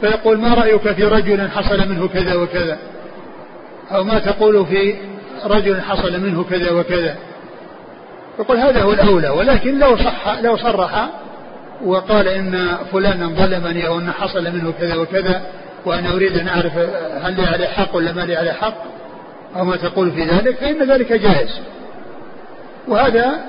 [0.01, 2.79] فيقول ما رأيك في رجل حصل منه كذا وكذا؟
[3.93, 4.95] أو ما تقول في
[5.45, 7.17] رجل حصل منه كذا وكذا؟
[8.43, 11.09] يقول هذا هو الأولى ولكن لو صح لو صرح
[11.85, 15.43] وقال إن فلانا ظلمني أو أن حصل منه كذا وكذا
[15.87, 16.79] وأنا أريد أن أعرف
[17.23, 18.75] هل لي عليه حق ولا ما لي عليه حق
[19.57, 21.61] أو ما تقول في ذلك فإن ذلك جائز.
[22.89, 23.41] وهذا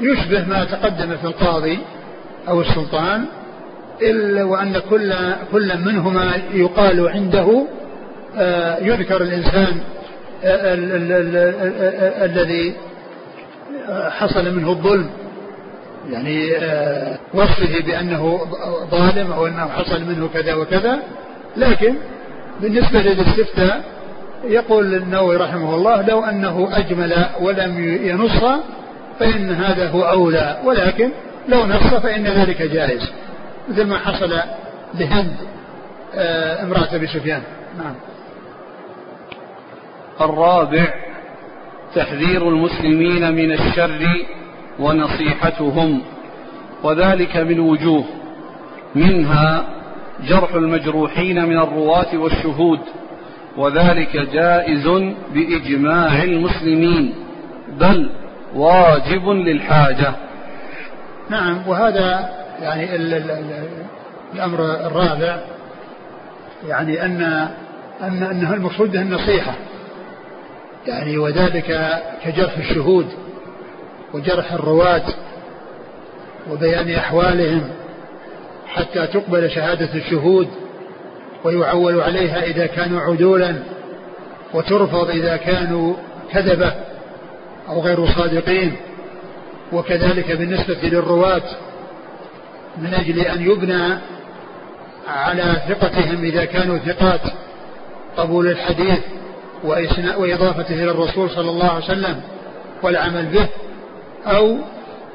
[0.00, 1.78] يشبه ما تقدم في القاضي
[2.48, 3.24] أو السلطان
[4.02, 5.14] إلا وأن كل
[5.52, 7.66] كل منهما يقال عنده
[8.38, 9.80] آه، يذكر الإنسان
[10.44, 10.74] آه،
[12.24, 12.74] الذي
[14.10, 15.10] حصل منه الظلم.
[16.10, 18.40] يعني آه، وصفه بأنه
[18.90, 20.98] ظالم أو أنه حصل منه كذا وكذا.
[21.56, 21.94] لكن
[22.60, 23.84] بالنسبة للاستفتاء
[24.44, 28.44] يقول النووي رحمه الله لو أنه أجمل ولم ينص
[29.20, 30.60] فإن هذا هو أولى.
[30.64, 31.10] ولكن
[31.48, 33.10] لو نص فإن ذلك جائز.
[33.68, 34.40] مثل ما حصل
[34.94, 35.36] لهند
[36.14, 37.42] آه، امرأة أبي سفيان.
[37.78, 37.94] نعم.
[40.20, 41.05] الرابع
[41.94, 44.26] تحذير المسلمين من الشر
[44.80, 46.02] ونصيحتهم
[46.82, 48.04] وذلك من وجوه.
[48.94, 49.64] منها
[50.28, 52.80] جرح المجروحين من الرواة والشهود
[53.56, 54.88] وذلك جائز
[55.34, 57.14] بإجماع المسلمين
[57.80, 58.10] بل
[58.54, 60.12] واجب للحاجة.
[61.30, 62.30] نعم وهذا
[62.62, 62.96] يعني
[64.34, 65.40] الأمر الرابع
[66.68, 67.48] يعني أن
[68.02, 69.54] أن أنه المقصود به النصيحة.
[70.86, 73.06] يعني وذلك كجرح الشهود
[74.14, 75.02] وجرح الرواة
[76.50, 77.70] وبيان أحوالهم
[78.66, 80.48] حتى تقبل شهادة الشهود
[81.44, 83.54] ويعول عليها إذا كانوا عدولا
[84.54, 85.94] وترفض إذا كانوا
[86.32, 86.72] كذبة
[87.68, 88.76] أو غير صادقين
[89.72, 91.42] وكذلك بالنسبة للرواة
[92.78, 93.98] من أجل أن يبنى
[95.08, 97.20] على ثقتهم إذا كانوا ثقات
[98.16, 98.98] قبول الحديث
[100.18, 102.20] وإضافته إلى الرسول صلى الله عليه وسلم
[102.82, 103.46] والعمل به
[104.26, 104.58] أو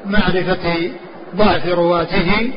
[0.06, 0.90] معرفة
[1.36, 2.50] ضعف رواته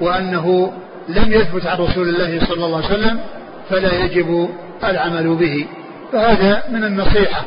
[0.00, 0.72] وأنه
[1.08, 3.20] لم يثبت عن رسول الله صلى الله عليه وسلم
[3.70, 4.48] فلا يجب
[4.84, 5.66] العمل به.
[6.12, 7.42] فهذا من النصيحة.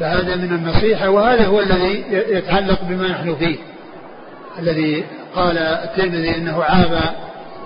[0.00, 3.56] فهذا من النصيحة وهذا هو الذي يتعلق بما نحن فيه.
[4.58, 7.00] الذي قال الترمذي إنه عاب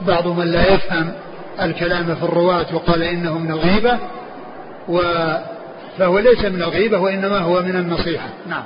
[0.07, 1.13] بعض من لا يفهم
[1.63, 3.99] الكلام في الرواة وقال إنه من الغيبة.
[4.89, 5.01] و
[5.99, 8.29] فهو ليس من الغيبة وإنما هو من النصيحة.
[8.49, 8.63] نعم.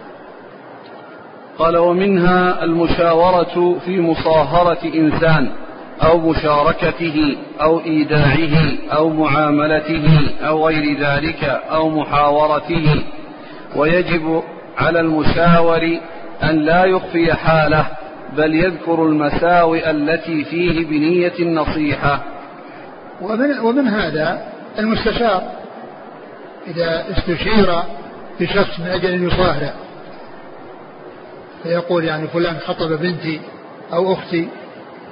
[1.59, 5.49] قال ومنها المشاورة في مصاهرة إنسان
[6.03, 13.03] أو مشاركته أو إيداعه أو معاملته أو غير ذلك أو محاورته.
[13.77, 14.43] ويجب
[14.79, 15.99] على المشاور
[16.43, 17.87] أن لا يخفي حاله
[18.37, 22.23] بل يذكر المساوئ التي فيه بنية النصيحة.
[23.23, 24.43] ومن, ومن هذا
[24.79, 25.43] المستشار
[26.67, 27.83] إذا استشير
[28.41, 29.75] بشخص من أجل أن يصاهره
[31.63, 33.41] فيقول يعني فلان خطب بنتي
[33.93, 34.49] أو أختي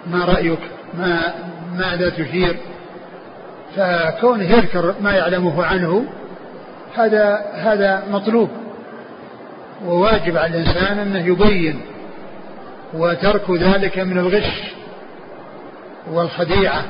[0.06, 0.58] ما رأيك؟
[0.98, 1.34] ما
[1.76, 2.56] ماذا تشير؟
[3.76, 6.04] فكونه يذكر ما يعلمه عنه
[6.96, 8.50] هذا هذا مطلوب
[9.84, 11.80] وواجب على الإنسان أنه يبين
[12.94, 14.72] وترك ذلك من الغش
[16.12, 16.84] والخديعة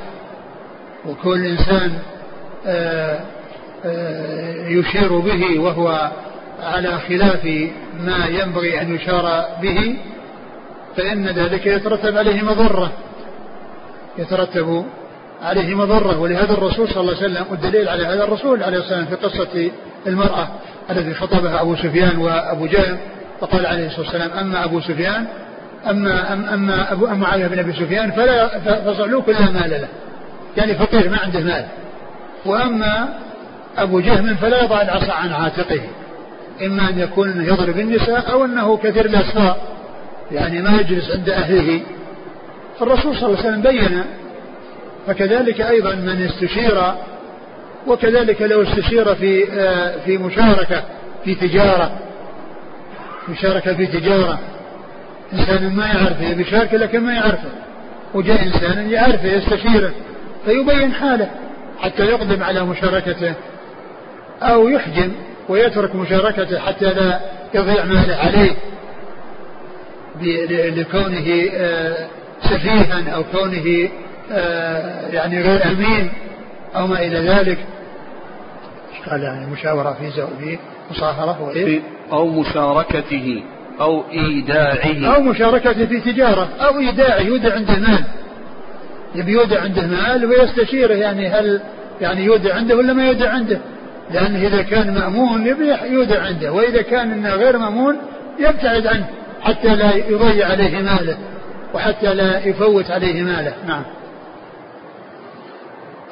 [1.07, 1.99] وكل إنسان
[2.67, 3.21] آه،
[3.85, 6.11] آه، يشير به وهو
[6.63, 7.45] على خلاف
[8.01, 9.97] ما ينبغي أن يشار به
[10.97, 12.93] فإن ذلك يترتب عليه مضرة.
[14.19, 14.85] يترتب
[15.43, 19.19] عليه مضرة ولهذا الرسول صلى الله عليه وسلم والدليل على هذا الرسول عليه الصلاة والسلام
[19.19, 19.71] في قصة
[20.07, 20.49] المرأة
[20.91, 22.97] التي خطبها أبو سفيان وأبو جهل
[23.41, 25.27] فقال عليه الصلاة والسلام أما أبو سفيان
[25.91, 29.89] أما أما, أما أبو معاوية بن أبي سفيان فلا فصعلوك لا مال له.
[30.57, 31.65] يعني فقير ما عنده مال.
[32.47, 33.09] وأما
[33.79, 35.81] أبو جهم فلا يضع العصا عن عاتقه
[36.67, 39.57] إما أن يكون يضرب النساء أو أنه كثير الأسفار
[40.33, 41.81] يعني ما يجلس عند أهله.
[42.81, 44.05] فالرسول صلى الله عليه وسلم بين
[45.07, 46.83] فكذلك أيضا من استشير
[47.87, 50.83] وكذلك لو استشير في آه، في مشاركة
[51.25, 51.91] في تجارة.
[53.29, 54.39] مشاركة في تجارة.
[55.33, 57.49] إنسان ما يعرفه يبي يشاركه لكن ما يعرفه.
[58.15, 59.91] وجاء إنسان يعرفه يستشيره
[60.45, 61.31] فيبين حاله
[61.81, 63.35] حتى يقدم على مشاركته.
[64.43, 65.13] أو يحجم
[65.49, 67.21] ويترك مشاركته حتى لا
[67.55, 68.57] يضيع ماله عليه
[70.71, 72.07] لكونه آه،
[72.43, 73.89] سفيها أو كونه
[74.33, 76.11] آه، يعني غير أمين
[76.77, 77.59] أو ما إلى ذلك.
[79.11, 80.59] قال؟ يعني مشاورة في في
[80.91, 81.81] مصاهرة وإيه؟
[82.13, 83.43] أو مشاركته
[83.81, 85.15] أو إيداعه.
[85.15, 88.05] أو مشاركته في تجارة أو إيداعه يودع عنده مال.
[89.15, 91.61] يبي يودع عنده مال ويستشيره يعني هل
[92.01, 93.61] يعني يودع عنده ولا ما يودع عنده؟
[94.13, 97.97] لأنه إذا كان مأمون يبي يودع عنده وإذا كان إنه غير مأمون
[98.39, 99.07] يبتعد عنه
[99.41, 101.19] حتى لا يضيع عليه ماله
[101.75, 103.55] وحتى لا يفوت عليه ماله.
[103.67, 103.83] نعم.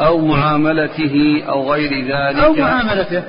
[0.00, 2.44] أو معاملته أو غير ذلك.
[2.44, 3.22] أو معاملته.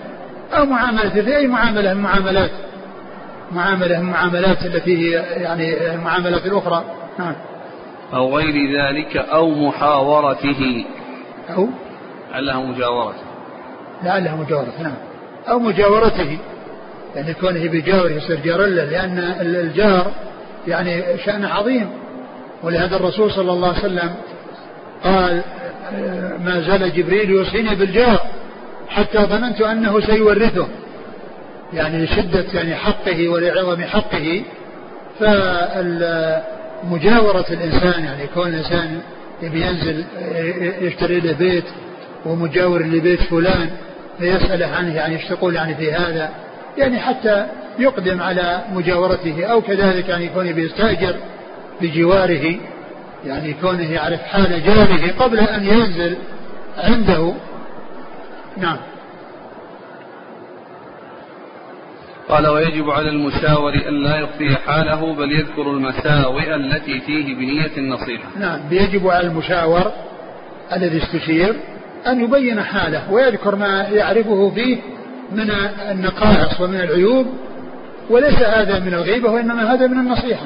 [0.54, 1.22] أو معاملته.
[1.22, 2.52] في أي معاملة من المعاملات
[3.52, 5.12] معاملة من المعاملات التي هي
[5.44, 6.84] يعني المعاملات الأخرى.
[7.20, 7.36] نعم.
[8.14, 10.86] أو غير ذلك أو محاورته.
[11.50, 11.70] أو
[12.32, 13.31] لعلها مجاورته
[14.04, 14.94] لعلها مجاورته نعم.
[15.50, 16.38] أو مجاورته
[17.16, 20.12] يعني كونه بيجاور يصير جار له لأن الجار
[20.68, 21.90] يعني شأنه عظيم.
[22.64, 24.14] ولهذا الرسول صلى الله عليه وسلم
[25.04, 25.42] قال
[26.46, 28.20] ما زال جبريل يوصيني بالجار
[28.90, 30.68] حتى ظننت أنه سيورثه.
[31.74, 34.44] يعني لشدة يعني حقه ولعظم حقه.
[36.84, 39.02] فمجاورة الإنسان يعني كون الإنسان
[39.42, 40.04] يبي ينزل
[40.82, 41.64] يشتري له بيت
[42.26, 43.70] ومجاور لبيت فلان
[44.20, 46.30] فيسأله عنه يعني إيش تقول يعني في هذا
[46.78, 47.48] يعني حتى
[47.80, 51.16] يقدم على مجاورته أو كذلك يعني يكون يبي يستأجر
[51.82, 52.56] بجواره
[53.26, 56.18] يعني كونه يعرف حال جاره قبل أن ينزل
[56.78, 57.34] عنده.
[58.58, 58.78] نعم.
[62.30, 68.30] قال ويجب على المشاور أن لا يخفي حاله بل يذكر المساوئ التي فيه بنية النصيحة.
[68.40, 69.92] نعم يجب على المشاور
[70.74, 71.56] الذي استشير
[72.08, 74.78] أن يبين حاله ويذكر ما يعرفه فيه
[75.32, 75.52] من
[75.92, 77.26] النقائص ومن العيوب
[78.10, 80.46] وليس هذا من الغيبة وإنما هذا من النصيحة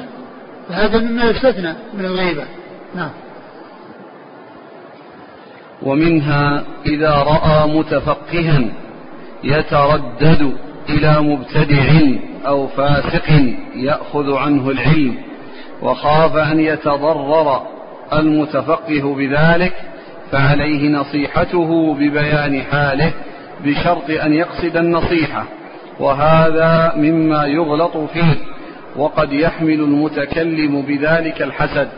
[0.68, 2.44] فهذا مما يستثنى من الغيبة.
[2.94, 3.10] نعم.
[5.82, 8.64] ومنها إذا رأى متفقها
[9.44, 10.52] يتردد
[10.88, 11.84] إلى مبتدع
[12.46, 15.14] أو فاسق يأخذ عنه العلم
[15.82, 17.62] وخاف أن يتضرر
[18.12, 19.72] المتفقه بذلك
[20.32, 23.12] فعليه نصيحته ببيان حاله
[23.64, 25.44] بشرط أن يقصد النصيحة
[26.00, 28.34] وهذا مما يغلط فيه
[28.96, 31.88] وقد يحمل المتكلم بذلك الحسد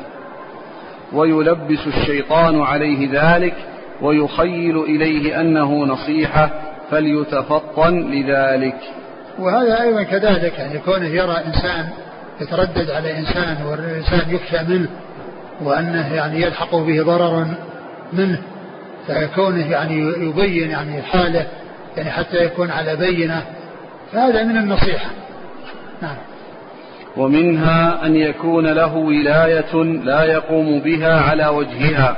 [1.12, 3.54] ويلبس الشيطان عليه ذلك
[4.02, 6.50] ويخيل إليه أنه نصيحة
[6.90, 8.76] فليتفطن لذلك.
[9.38, 11.88] وهذا أيضا كذلك يعني كونه يرى إنسان
[12.40, 14.88] يتردد على إنسان والإنسان يخشى منه
[15.62, 17.46] وأنه يعني يلحق به ضرر
[18.12, 18.42] منه
[19.06, 21.46] فكونه يعني يبين يعني حاله
[21.96, 23.42] يعني حتى يكون على بينة
[24.12, 25.10] فهذا من النصيحة.
[26.02, 26.16] نعم.
[27.16, 32.16] ومنها أن يكون له ولاية لا يقوم بها على وجهها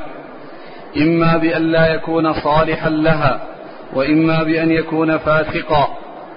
[0.96, 3.40] إما بأن لا يكون صالحا لها
[3.94, 5.88] وإما بأن يكون فاسقا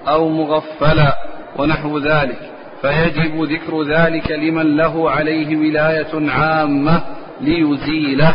[0.08, 1.16] أو مغفلا
[1.56, 2.38] ونحو ذلك.
[2.82, 7.02] فيجب ذكر ذلك لمن له عليه ولاية عامة
[7.40, 8.34] ليزيله.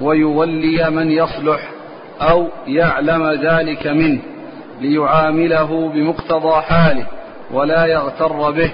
[0.00, 1.60] ويولي من يصلح
[2.20, 4.20] أو يعلم ذلك منه
[4.80, 7.06] ليعامله بمقتضى حاله
[7.50, 8.70] ولا يغتر به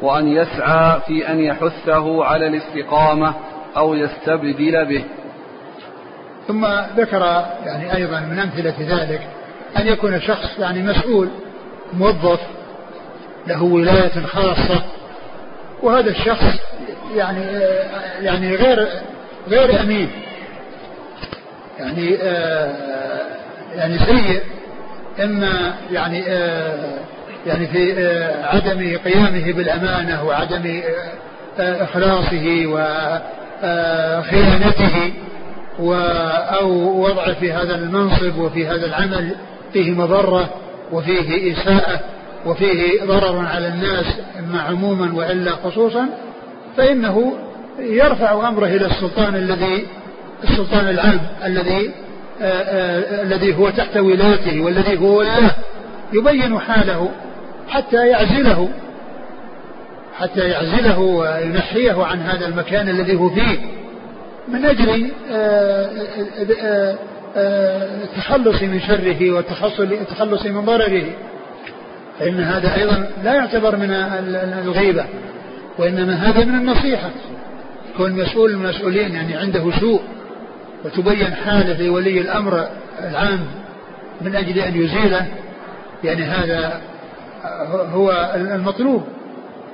[0.00, 3.34] وأن يسعى في أن يحثه على الاستقامة
[3.76, 5.04] أو يستبدل به.
[6.48, 6.66] ثم
[6.96, 9.20] ذكر يعني أيضا من أمثلة ذلك
[9.78, 11.28] أن يكون شخص يعني مسؤول
[11.92, 12.40] موظف
[13.46, 14.82] له ولاية خاصة
[15.82, 16.60] وهذا الشخص
[17.14, 17.40] يعني
[18.20, 18.88] يعني غير
[19.48, 20.10] غير أمين.
[21.78, 22.10] يعني
[23.74, 24.40] يعني سيء
[25.24, 26.18] إما يعني
[27.46, 28.04] يعني في
[28.44, 30.80] عدم قيامه بالأمانة وعدم
[31.58, 32.62] إخلاصه
[33.62, 35.12] وخيانته
[36.60, 36.70] أو
[37.02, 39.34] وضعه في هذا المنصب وفي هذا العمل
[39.72, 40.48] فيه مضرة
[40.92, 42.00] وفيه إساءة
[42.46, 44.06] وفيه ضرر على الناس
[44.38, 46.08] إما عموما وإلا خصوصا
[46.76, 47.32] فإنه
[47.78, 49.86] يرفع أمره إلى السلطان الذي
[50.44, 51.90] السلطان العام الذي
[52.40, 55.50] آآ آآ الذي هو تحت ولايته والذي هو ولاه
[56.12, 57.10] يبين حاله
[57.68, 58.68] حتى يعزله
[60.18, 63.58] حتى يعزله وينحيه عن هذا المكان الذي هو فيه.
[64.48, 65.10] من أجل
[67.36, 71.04] التخلص من شره والتخلص من ضرره.
[72.18, 73.90] فإن هذا أيضا لا يعتبر من
[74.64, 75.04] الغيبة
[75.78, 77.10] وإنما هذا من النصيحة.
[77.96, 80.00] كون مسؤول المسؤولين يعني عنده سوء.
[80.84, 82.68] وتبين حاله لولي الأمر
[83.00, 83.40] العام
[84.20, 85.26] من أجل أن يزيله
[86.04, 86.80] يعني هذا
[87.92, 89.02] هو المطلوب.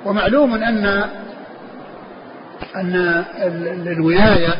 [0.04, 1.04] ومعلوم أن
[2.76, 3.24] أن
[3.86, 4.54] الولاية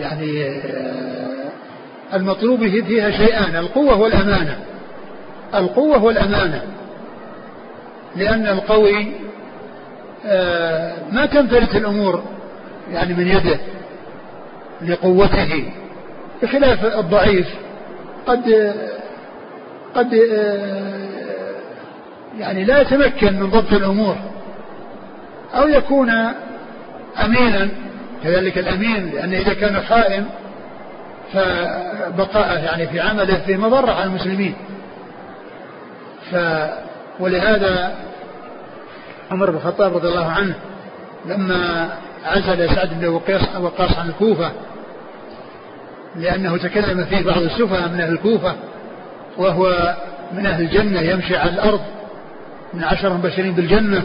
[0.00, 0.60] يعني
[2.14, 4.58] المطلوب فيها شيئان القوة والأمانة.
[5.54, 6.62] القوة والأمانة.
[8.16, 9.12] لأن القوي
[11.12, 12.22] ما تنفلت الأمور
[12.92, 13.58] يعني من يده.
[14.82, 15.72] لقوته
[16.42, 17.46] بخلاف الضعيف
[18.26, 18.74] قد
[19.94, 20.12] قد
[22.38, 24.16] يعني لا يتمكن من ضبط الأمور
[25.54, 26.10] أو يكون
[27.24, 27.68] أمينا
[28.24, 30.26] كذلك الأمين لأن إذا كان خائن
[31.32, 34.54] فبقاءه يعني في عمله في مضرة على المسلمين.
[36.30, 36.36] ف
[37.20, 37.94] ولهذا
[39.30, 40.54] عمر بن الخطاب رضي الله عنه
[41.26, 41.90] لما
[42.24, 44.52] عزل سعد بن وقاص وقاص عن الكوفة.
[46.16, 48.54] لأنه تكلم فيه بعض السفهاء من أهل الكوفة
[49.36, 49.96] وهو
[50.32, 51.80] من أهل الجنة يمشي على الأرض
[52.74, 54.02] من عشر مبشرين بالجنة.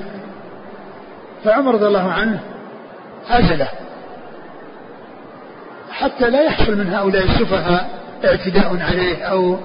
[1.44, 2.40] فعمر رضي الله عنه
[3.30, 3.68] عزله
[5.92, 7.90] حتى لا يحصل من هؤلاء السفهاء
[8.26, 9.58] اعتداء عليه أو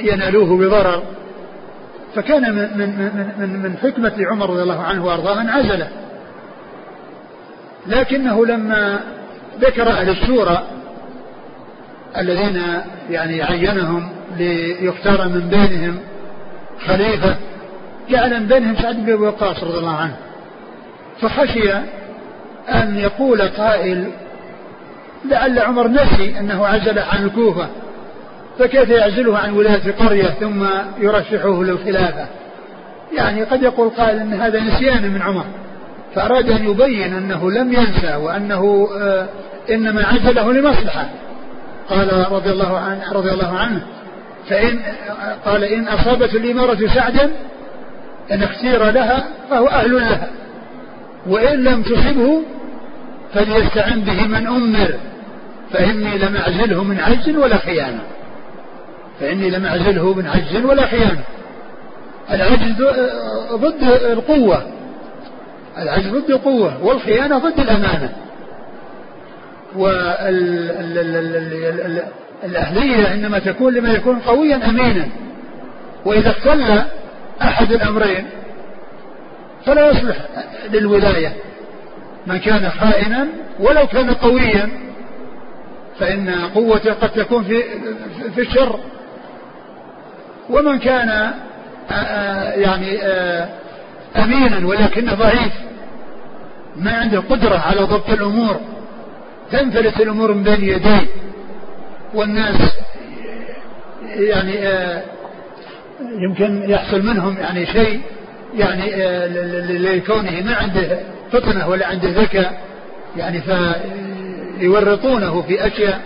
[0.00, 1.02] ينالوه بضرر.
[2.14, 2.88] فكان من من
[3.38, 5.88] من من حكمة عمر رضي الله عنه وأرضاه أن عزله.
[7.86, 9.00] لكنه لما
[9.60, 10.62] ذكر أهل الشورى
[12.16, 12.62] الذين
[13.10, 15.98] يعني عينهم ليختار من بينهم
[16.86, 17.36] خليفة
[18.10, 20.16] جعل من بينهم سعد بن وقاص رضي الله عنه.
[21.20, 21.72] فخشي
[22.68, 24.10] أن يقول قائل
[25.24, 27.68] لعل عمر نسي أنه عزل عن الكوفة
[28.58, 30.64] فكيف يعزله عن ولاية قرية ثم
[31.00, 32.26] يرشحه للخلافة؟
[33.16, 35.44] يعني قد يقول قائل أن هذا نسيان من عمر.
[36.14, 39.28] فأراد أن يبين أنه لم ينسى وأنه آه
[39.70, 41.08] إنما عزله لمصلحة.
[41.90, 43.82] قال رضي الله عنه رضي الله عنه
[44.48, 44.80] فإن
[45.44, 47.30] قال إن أصابت الإمارة سعدا
[48.32, 50.28] إن اختير لها فهو أهل لها.
[51.26, 52.42] وإن لم تصبه
[53.34, 54.94] فليستعن به من أمر
[55.72, 58.00] فإني لم أعزله من عجز ولا خيانة.
[59.20, 61.22] فإني لم أعزله من عجز ولا خيانة.
[62.30, 62.82] العجز
[63.52, 64.62] ضد القوة.
[65.78, 68.12] العجز ضد القوة والخيانة ضد الأمانة.
[72.42, 75.08] والأهلية إنما تكون لما يكون قويا أمينا.
[76.04, 76.82] وإذا اختل
[77.42, 78.26] أحد الأمرين
[79.66, 80.16] فلا يصلح
[80.72, 81.32] للولاية.
[82.26, 83.26] من كان خائنا
[83.60, 84.68] ولو كان قويا
[85.98, 87.62] فإن قوته قد تكون في
[88.34, 88.80] في الشر.
[90.50, 91.32] ومن كان
[92.54, 92.98] يعني
[94.24, 95.52] أمينا ولكنه ضعيف.
[96.76, 98.60] ما عنده قدرة على ضبط الأمور.
[99.52, 101.06] تنفلت الأمور من بين يديه.
[102.14, 102.56] والناس
[104.14, 104.54] يعني
[106.18, 108.00] يمكن يحصل منهم يعني شيء
[108.54, 108.90] يعني
[109.78, 110.98] لكونه ما عنده
[111.32, 112.60] فطنة ولا عنده ذكاء.
[113.16, 113.42] يعني
[114.58, 116.00] فيورطونه في أشياء.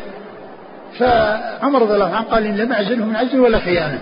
[0.98, 3.98] فعمر رضي الله عنه قال إن لم أعزله من عزل ولا خيانة.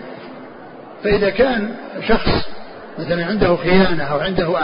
[1.05, 1.75] فإذا كان
[2.09, 2.49] شخص
[2.99, 4.59] مثلا عنده خيانة أو عنده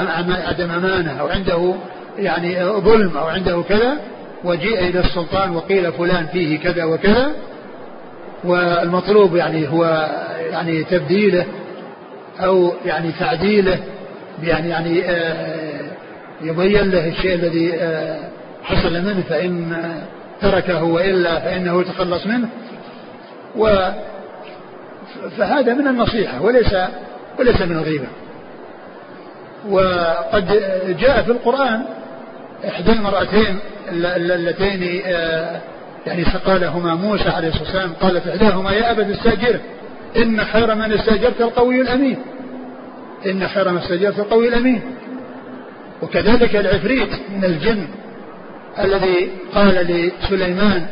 [0.48, 1.74] عدم أمانة أو عنده
[2.18, 3.96] يعني ظلم أو عنده كذا
[4.44, 7.32] وجيء إلى السلطان وقيل فلان فيه كذا وكذا
[8.44, 10.08] والمطلوب يعني هو
[10.50, 11.46] يعني تبديله
[12.40, 13.78] أو يعني تعديله
[14.42, 15.02] يعني يعني
[16.42, 17.72] يبين له الشيء الذي
[18.64, 19.82] حصل منه فإن
[20.40, 22.48] تركه وإلا فإنه يتخلص منه.
[23.56, 23.90] و
[25.38, 26.76] فهذا من النصيحة وليس
[27.38, 28.06] وليس من الغيبة.
[29.68, 30.46] وقد
[31.00, 31.82] جاء في القرآن
[32.68, 33.58] إحدى المرأتين
[33.92, 35.60] اللتين آه،
[36.06, 39.60] يعني سقالهما موسى عليه الصلاة والسلام قالت إحداهما يا أبت استأجره
[40.16, 42.18] إن خير من استأجرت القوي الأمين.
[43.26, 44.82] إن خير من استأجرت القوي الأمين.
[46.02, 47.86] وكذلك العفريت من الجن
[48.78, 50.86] الذي قال لسليمان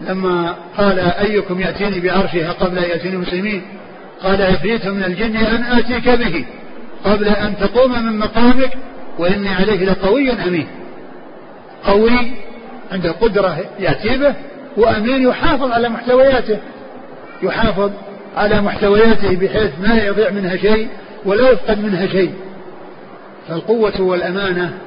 [0.00, 3.62] لما قال أيكم يأتيني بعرشها قبل أن يأتيني مسلمين
[4.22, 6.44] قال عفريت من الجن أن آتيك به
[7.04, 8.70] قبل أن تقوم من مقامك
[9.18, 10.66] وإني عليه لقوي أمين.
[11.84, 12.32] قوي
[12.92, 14.34] عنده قدرة يأتي به
[14.76, 16.58] وأمين يحافظ على محتوياته.
[17.42, 17.90] يحافظ
[18.36, 20.88] على محتوياته بحيث ما يضيع منها شيء
[21.24, 22.34] ولا يفقد منها شيء.
[23.48, 24.78] فالقوة والأمانة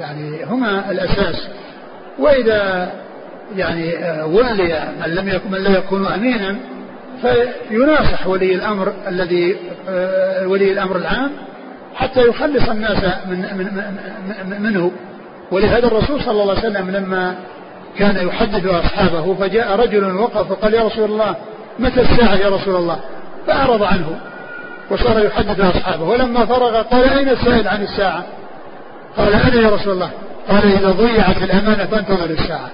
[0.00, 1.48] يعني هما الأساس.
[2.18, 2.92] وإذا
[3.56, 6.56] يعني آه، ولي من لم يكن من لا يكون أمينا
[7.22, 9.56] فيناصح ولي الأمر الذي
[9.88, 11.30] آه، ولي الأمر العام
[11.94, 13.38] حتى يخلص الناس من,
[14.46, 14.90] من منه.
[15.52, 17.34] ولهذا الرسول صلى الله عليه وسلم لما
[17.98, 21.34] كان يحدث أصحابه فجاء رجل وقف وقال يا رسول الله
[21.78, 23.00] متى الساعة يا رسول الله؟
[23.46, 24.20] فأعرض عنه
[24.90, 26.04] وصار يحدث أصحابه.
[26.04, 28.24] ولما فرغ قال أين السائل عن الساعة؟
[29.16, 30.10] قال أنا يا رسول الله.
[30.48, 32.70] قال إذا ضيعت الأمانة فانتظر الساعة.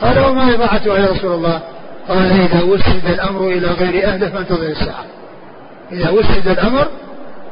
[0.00, 1.60] قال وما إضاعتها يا رسول الله؟
[2.08, 5.04] قال إذا وسد الأمر إلى غير أهله فانتظر الساعة.
[5.92, 6.88] إذا وسد الأمر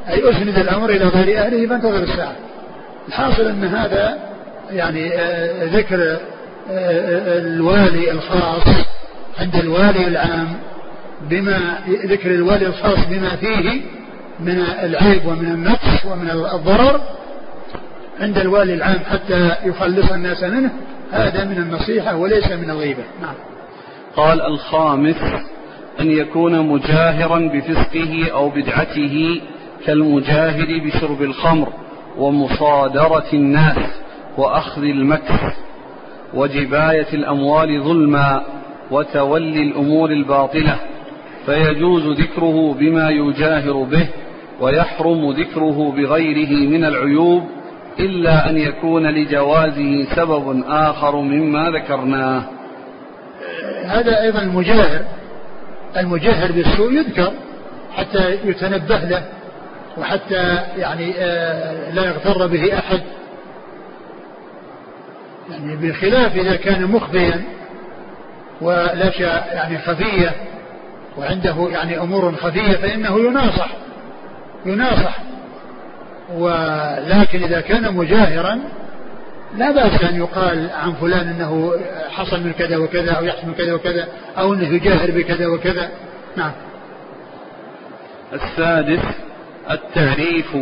[0.08, 2.36] أي أسند الأمر إلى غير أهله فانتظر الساعة.
[3.08, 4.18] الحاصل أن هذا
[4.70, 6.18] يعني آه، ذكر آه،
[6.70, 8.68] آه، الوالي الخاص
[9.40, 10.48] عند الوالي العام
[11.30, 13.80] بما ذكر الوالي الخاص بما فيه
[14.40, 17.00] من العيب ومن النقص ومن الضرر.
[18.20, 20.70] عند الوالي العام حتى يخلص الناس منه
[21.12, 23.02] هذا من النصيحة وليس من الغيبة.
[23.22, 23.34] نعم.
[24.16, 25.22] قال الخامس
[26.00, 29.40] أن يكون مجاهرا بفسقه أو بدعته
[29.86, 31.68] كالمجاهر بشرب الخمر
[32.18, 33.78] ومصادرة الناس
[34.38, 35.54] وأخذ المكر
[36.34, 38.42] وجباية الأموال ظلما
[38.90, 40.76] وتولي الأمور الباطلة.
[41.46, 44.08] فيجوز ذكره بما يجاهر به
[44.60, 47.42] ويحرم ذكره بغيره من العيوب
[48.00, 52.42] إلا أن يكون لجوازه سبب آخر مما ذكرناه.
[53.92, 55.04] هذا أيضا المجاهر
[55.96, 57.32] المجاهر بالسوء يذكر
[57.96, 59.22] حتى يتنبه له
[59.98, 63.00] وحتى يعني آه، لا يغتر به أحد.
[65.50, 67.42] يعني بخلاف إذا كان مخفيا
[68.60, 69.12] ولا
[69.52, 70.30] يعني خفية
[71.18, 73.68] وعنده يعني أمور خفية فإنه يناصح
[74.66, 75.18] يناصح.
[76.34, 78.58] ولكن إذا كان مجاهرا
[79.56, 81.72] لا بأس أن يقال عن فلان أنه
[82.10, 85.90] حصل من كذا وكذا أو يحصل من كذا وكذا أو أنه يجاهر بكذا وكذا.
[86.36, 86.52] نعم.
[88.32, 89.02] السادس
[89.70, 90.56] التعريف.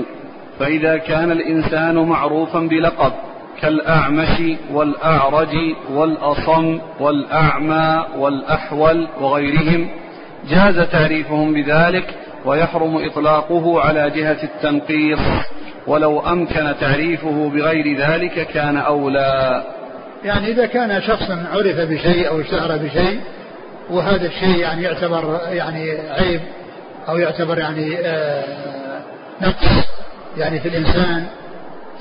[0.58, 3.12] فإذا كان الإنسان معروفا بلقب
[3.60, 5.56] كالأعمش والأعرج
[5.90, 9.88] والأصم والأعمى والأحول وغيرهم
[10.50, 12.14] جاز تعريفهم بذلك
[12.44, 15.20] ويحرم إطلاقه على جهة التنقيص.
[15.90, 19.64] ولو أمكن تعريفه بغير ذلك كان أولى.
[20.24, 23.20] يعني إذا كان شخصا عرف بشيء أو اشتهر بشيء
[23.90, 26.40] وهذا الشيء يعني يعتبر يعني عيب
[27.08, 28.44] أو يعتبر يعني آه
[29.42, 29.86] نقص
[30.36, 31.26] يعني في الإنسان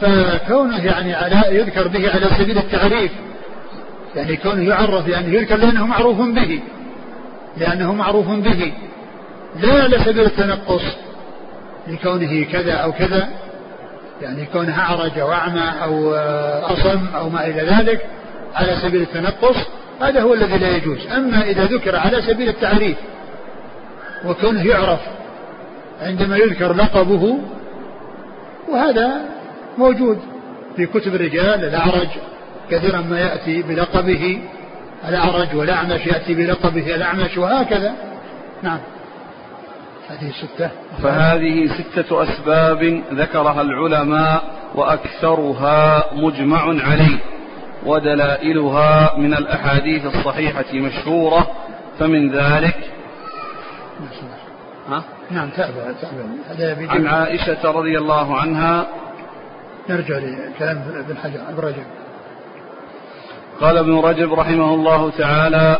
[0.01, 3.11] فكونه يعني على يذكر به على سبيل التعريف
[4.15, 6.61] يعني كونه يعرف يعني يذكر لأنه معروف به
[7.57, 8.73] لأنه معروف به
[9.61, 10.83] لا على سبيل التنقص
[11.87, 13.29] لكونه كذا أو كذا.
[14.21, 16.13] يعني كونه أعرج أو أعمى أو
[16.73, 18.05] أصم أو ما إلى ذلك
[18.55, 19.57] على سبيل التنقص
[20.01, 21.07] هذا هو الذي لا يجوز.
[21.07, 22.97] أما إذا ذكر على سبيل التعريف
[24.25, 24.99] وكونه يعرف
[26.01, 27.37] عندما يذكر لقبه
[28.69, 29.21] وهذا
[29.77, 30.19] موجود
[30.75, 32.07] في كتب الرجال الأعرج
[32.71, 34.41] كثيرا ما يأتي بلقبه
[35.09, 37.93] الأعرج والأعمش يأتي بلقبه الأعمش وهكذا.
[38.63, 38.79] نعم.
[40.09, 40.69] هذه ستة.
[41.03, 44.43] فهذه ستة أسباب ذكرها العلماء
[44.75, 47.19] وأكثرها مجمع عليه
[47.85, 51.47] ودلائلها من الأحاديث الصحيحة مشهورة
[51.99, 52.75] فمن ذلك
[54.89, 55.91] ها؟ نعم تابع
[56.57, 58.87] تابع عن عائشة رضي الله عنها
[59.89, 61.83] نرجع لكلام ابن حجر ابن رجب.
[63.61, 65.77] قال ابن رجب رحمه الله تعالى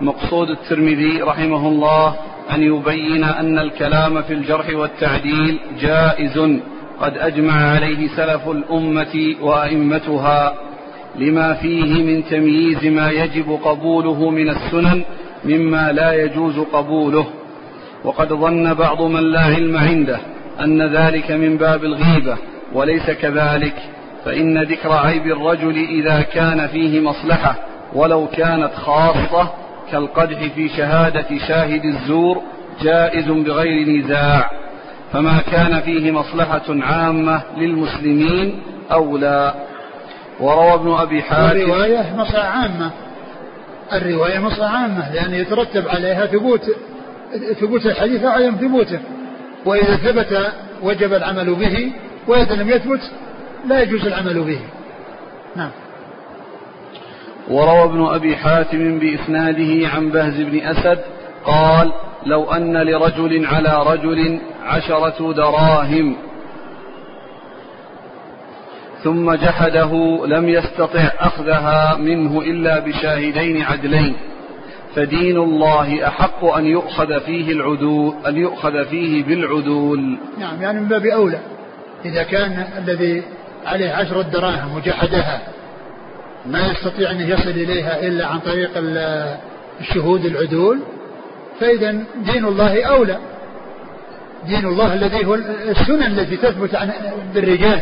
[0.00, 2.16] مقصود الترمذي رحمه الله
[2.54, 6.38] أن يبين أن الكلام في الجرح والتعديل جائز.
[7.00, 10.54] قد أجمع عليه سلف الأمة وأئمتها
[11.16, 15.02] لما فيه من تمييز ما يجب قبوله من السنن
[15.44, 17.26] مما لا يجوز قبوله.
[18.04, 20.20] وقد ظن بعض من لا علم عنده
[20.60, 22.36] أن ذلك من باب الغيبة
[22.72, 23.74] وليس كذلك.
[24.24, 27.54] فإن ذكر عيب الرجل إذا كان فيه مصلحة
[27.94, 29.50] ولو كانت خاصة
[29.90, 32.42] كالقدح في شهادة شاهد الزور
[32.82, 34.50] جائز بغير نزاع
[35.12, 38.62] فما كان فيه مصلحة عامة للمسلمين
[38.92, 39.54] أولى
[40.40, 42.90] وروى ابن أبي حاتم الرواية مصلحة عامة.
[43.92, 46.70] الرواية مصلحة عامة لأن يترتب عليها ثبوت
[47.60, 49.00] ثبوت الحديث وعدم ثبوته.
[49.66, 50.52] وإذا ثبت
[50.82, 51.92] وجب العمل به
[52.26, 53.00] وإذا لم يثبت
[53.68, 54.60] لا يجوز العمل به.
[55.56, 55.70] نعم.
[57.50, 60.98] وروى ابن أبي حاتم بإسناده عن بهز بن أسد
[61.44, 61.92] قال
[62.26, 66.16] لو أن لرجل على رجل عشرة دراهم
[69.04, 74.16] ثم جحده لم يستطع أخذها منه إلا بشاهدين عدلين
[74.94, 80.18] فدين الله أحق أن يؤخذ فيه العدول أن يؤخذ فيه بالعدول.
[80.38, 81.38] نعم يعني من باب أولى.
[82.04, 83.22] إذا كان الذي
[83.66, 85.40] عليه عشرة دراهم وجحدها
[86.46, 88.70] ما يستطيع أن يصل إليها إلا عن طريق
[89.80, 90.80] الشهود العدول
[91.60, 93.18] فإذا دين الله أولى.
[94.46, 95.34] دين الله الذي هو
[95.68, 96.92] السنن التي تثبت عن
[97.34, 97.80] بالرجال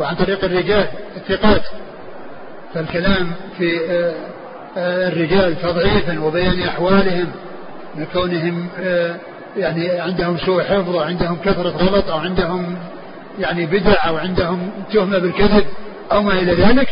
[0.00, 0.86] وعن طريق الرجال
[1.16, 1.62] الثقات.
[2.74, 4.14] فالكلام في آه،
[4.76, 7.26] آه، الرجال تضعيفا وبيان أحوالهم
[7.94, 9.16] من كونهم آه،
[9.56, 12.76] يعني عندهم سوء حفظ وعندهم كثرة غلط أو عندهم
[13.38, 15.64] يعني بدع أو عندهم تهمة بالكذب
[16.12, 16.88] أو ما إلى ذلك.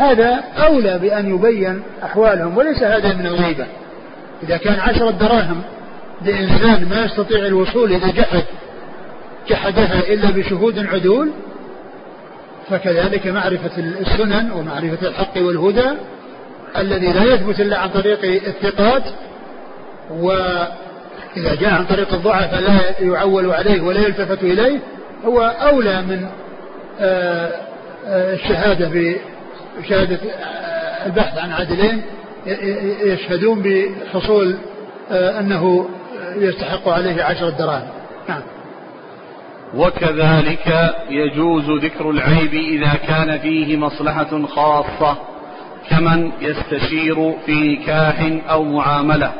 [0.00, 3.66] هذا أولى بأن يبين أحوالهم وليس هذا من الغيبة.
[4.42, 5.62] إذا كان عشرة دراهم
[6.24, 8.44] لإنسان ما يستطيع الوصول إذا جحد
[9.48, 11.30] جحدها إلا بشهود عدول
[12.70, 15.90] فكذلك معرفة السنن ومعرفة الحق والهدى
[16.76, 19.02] الذي لا يثبت إلا عن طريق الثقات
[20.10, 24.78] وإذا جاء عن طريق الضعف لا يعول عليه ولا يلتفت إليه
[25.24, 26.26] هو أولى من
[27.00, 27.50] آه،
[28.06, 28.88] آه، الشهادة
[29.78, 32.02] بشهادة آه، البحث عن عادلين
[33.04, 34.56] يشهدون بحصول
[35.10, 35.88] أنه
[36.36, 37.88] يستحق عليه عشرة دراهم
[38.28, 38.42] نعم.
[39.74, 45.16] وكذلك يجوز ذكر العيب إذا كان فيه مصلحة خاصة
[45.90, 49.32] كمن يستشير في نكاح أو معاملة.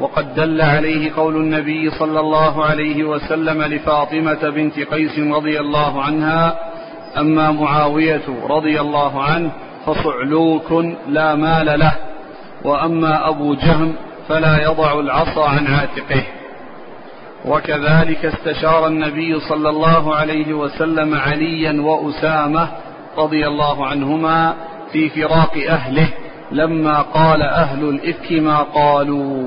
[0.00, 6.69] وقد دل عليه قول النبي صلى الله عليه وسلم لفاطمة بنت قيس رضي الله عنها
[7.18, 9.50] أما معاوية رضي الله عنه
[9.86, 10.72] فصعلوك
[11.08, 11.92] لا مال له
[12.64, 13.94] وأما أبو جهم
[14.28, 16.22] فلا يضع العصا عن عاتقه.
[17.44, 22.68] وكذلك استشار النبي صلى الله عليه وسلم عليا وأسامة
[23.18, 24.54] رضي الله عنهما
[24.92, 26.08] في فراق أهله
[26.52, 29.46] لما قال أهل الإفك ما قالوا.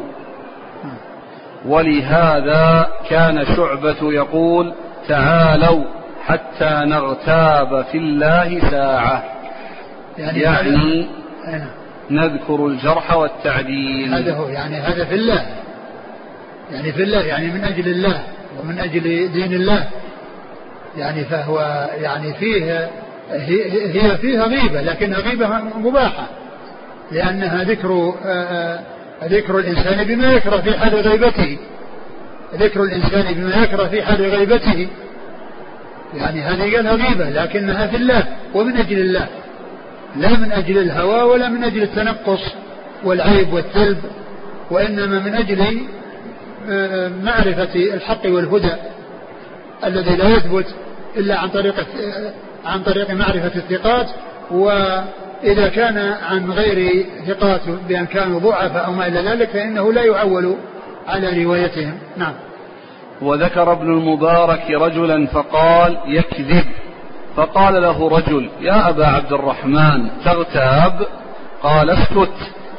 [1.65, 4.73] ولهذا كان شعبة يقول
[5.07, 5.83] تعالوا
[6.25, 9.23] حتى نغتاب في الله ساعة.
[10.17, 11.05] يعني, يعني
[12.11, 14.13] نذكر الجرح والتعديل.
[14.13, 15.45] هذا هو يعني هذا في الله.
[16.71, 18.23] يعني في الله يعني من أجل الله
[18.61, 19.87] ومن أجل دين الله.
[20.97, 22.89] يعني فهو يعني فيه
[23.31, 25.47] هي فيها غيبة لكنها غيبة
[25.77, 26.27] مباحة.
[27.11, 28.13] لأنها ذكر
[29.23, 31.57] ذكر الإنسان بما يكره في حال غيبته.
[32.55, 34.87] ذكر الإنسان بما يكره في حال غيبته.
[36.15, 39.27] يعني هذه قالها غيبة لكنها في الله ومن أجل الله.
[40.15, 42.41] لا من أجل الهوى ولا من أجل التنقص
[43.03, 43.97] والعيب والثلب
[44.71, 45.81] وإنما من أجل
[46.69, 48.73] آه، معرفة الحق والهدى
[49.85, 50.65] الذي لا يثبت
[51.17, 52.33] إلا عن طريق آه،
[52.65, 54.07] عن طريق معرفة الثقات.
[54.51, 55.97] وإذا كان
[56.29, 60.55] عن غير ثقات بأن كانوا ضعفاء أو ما إلى ذلك فإنه لا يعول
[61.07, 61.97] على روايتهم.
[62.17, 62.33] نعم.
[63.21, 66.65] وذكر ابن المبارك رجلا فقال يكذب.
[67.35, 71.07] فقال له رجل يا أبا عبد الرحمن تغتاب؟
[71.63, 72.33] قال اسكت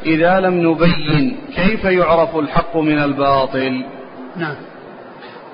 [0.06, 3.84] إذا لم نبين كيف يعرف الحق من الباطل؟
[4.36, 4.54] نعم.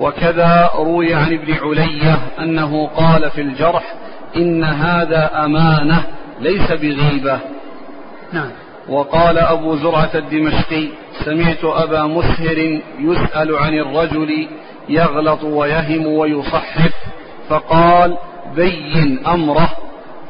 [0.00, 3.94] وكذا روي عن ابن علية أنه قال في الجرح
[4.36, 6.04] إن هذا أمانة
[6.40, 7.38] ليس بغيبة.
[8.32, 8.50] نعم.
[8.88, 10.88] وقال أبو زرعة الدمشقي
[11.24, 14.48] سمعت أبا مسهر يسأل عن الرجل
[14.90, 16.94] يغلط ويهم ويصحف.
[17.48, 18.16] فقال
[18.56, 19.68] بين أمره.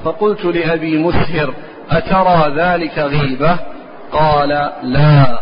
[0.04, 1.54] فقلت لأبي مسهر
[1.90, 3.58] أترى ذلك غيبة؟
[4.12, 5.40] قال لا.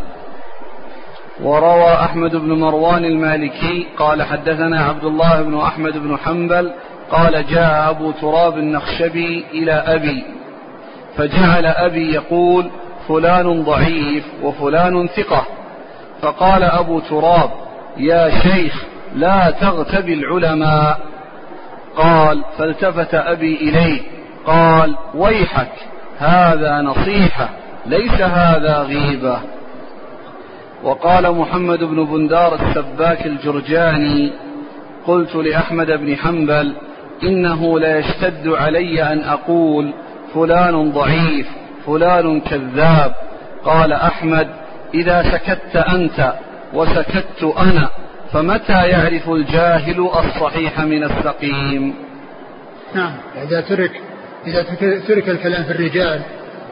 [1.43, 6.73] وروى أحمد بن مروان المالكي قال حدثنا عبد الله بن أحمد بن حنبل
[7.11, 10.25] قال جاء أبو تراب النخشبي إلى أبي
[11.17, 12.71] فجعل أبي يقول
[13.09, 15.43] فلان ضعيف وفلان ثقة.
[16.23, 17.51] فقال أبو تراب
[17.97, 18.85] يا شيخ
[19.17, 21.01] لا تغتب العلماء.
[21.97, 24.01] قال فالتفت أبي إليه.
[24.47, 25.73] قال ويحك
[26.19, 27.49] هذا نصيحة
[27.87, 29.41] ليس هذا غيبة.
[30.83, 34.33] وقال محمد بن بندار السباك الجرجاني
[35.07, 36.75] قلت لأحمد بن حنبل
[37.23, 39.93] إنه لا يشتد علي أن أقول
[40.35, 41.47] فلان ضعيف
[41.87, 43.15] فلان كذاب.
[43.65, 44.49] قال أحمد
[44.95, 46.33] إذا سكت أنت
[46.75, 47.89] وسكت أنا
[48.33, 51.95] فمتى يعرف الجاهل الصحيح من السقيم؟
[52.95, 53.13] نعم
[53.43, 54.01] إذا ترك
[54.47, 54.63] إذا
[55.09, 56.21] ترك الكلام في الرجال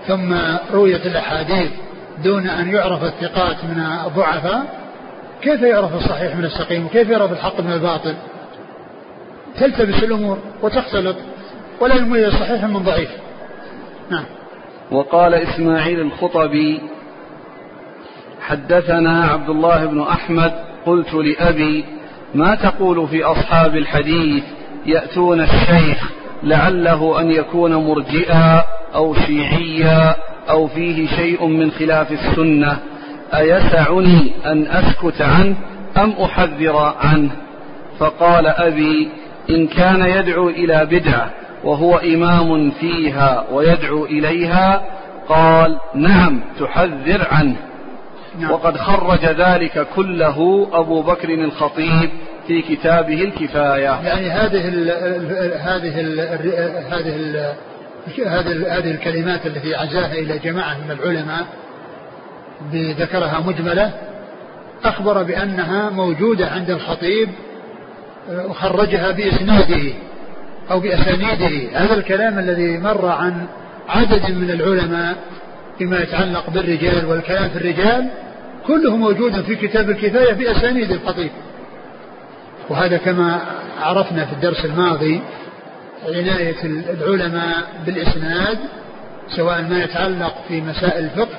[0.07, 0.35] ثم
[0.73, 1.71] رويت الأحاديث
[2.25, 4.87] دون أن يعرف الثقات من الضعفاء
[5.43, 8.15] كيف يعرف الصحيح من السقيم؟ وكيف يعرف الحق من الباطل؟
[9.61, 11.17] تلتبس الأمور وتختلط
[11.81, 13.11] ولا يميز صحيح من ضعيف.
[14.11, 14.25] نعم.
[14.91, 16.81] وقال إسماعيل الخطبي
[18.41, 21.85] حدثنا عبد الله بن أحمد قلت لأبي
[22.35, 24.45] ما تقول في أصحاب الحديث
[24.87, 26.11] يأتون الشيخ
[26.43, 28.63] لعله أن يكون مرجئا
[28.95, 30.17] أو شيعيا
[30.51, 32.79] أو فيه شيء من خلاف السنة؟
[33.35, 35.55] أيسعني أن أسكت عنه
[35.97, 37.31] أم أحذر عنه؟
[37.99, 39.09] فقال أبي
[39.51, 41.31] إن كان يدعو إلى بدعة
[41.65, 44.83] وهو إمام فيها ويدعو إليها
[45.29, 47.57] قال نعم تحذر عنه.
[48.39, 48.51] نعم.
[48.51, 52.11] وقد خرج ذلك كله أبو بكر الخطيب
[52.47, 54.91] في كتابه الكفاية يعني هذه ال
[55.59, 56.21] هذه ال
[56.91, 57.55] هذه ال
[58.27, 61.47] هذه هذه الكلمات التي عزاها إلى جماعة من العلماء
[62.73, 63.93] ذكرها مجملة
[64.85, 67.29] أخبر بأنها موجودة عند الخطيب
[68.31, 69.93] وخرجها بإسناده
[70.71, 73.47] أو بأسانيده هذا الكلام الذي مر عن
[73.89, 75.17] عدد من العلماء
[75.79, 78.09] فيما يتعلق بالرجال والكلام في الرجال
[78.67, 81.31] كله موجود في كتاب الكفاية بأسانيد الخطيب.
[82.69, 83.41] وهذا كما
[83.81, 85.21] عرفنا في الدرس الماضي
[86.09, 87.57] عناية العلماء
[87.87, 88.59] بالإسناد
[89.37, 91.39] سواء ما يتعلق في مسائل الفقه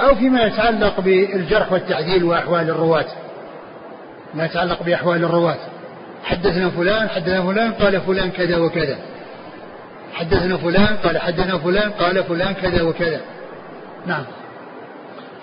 [0.00, 3.06] أو فيما يتعلق بالجرح والتعديل وأحوال الرواة.
[4.34, 5.58] ما يتعلق بأحوال الرواة.
[6.24, 8.98] حدثنا فلان حدثنا فلان قال فلان كذا وكذا.
[10.14, 13.20] حدثنا فلان قال حدثنا فلان قال فلان كذا وكذا.
[14.06, 14.24] نعم.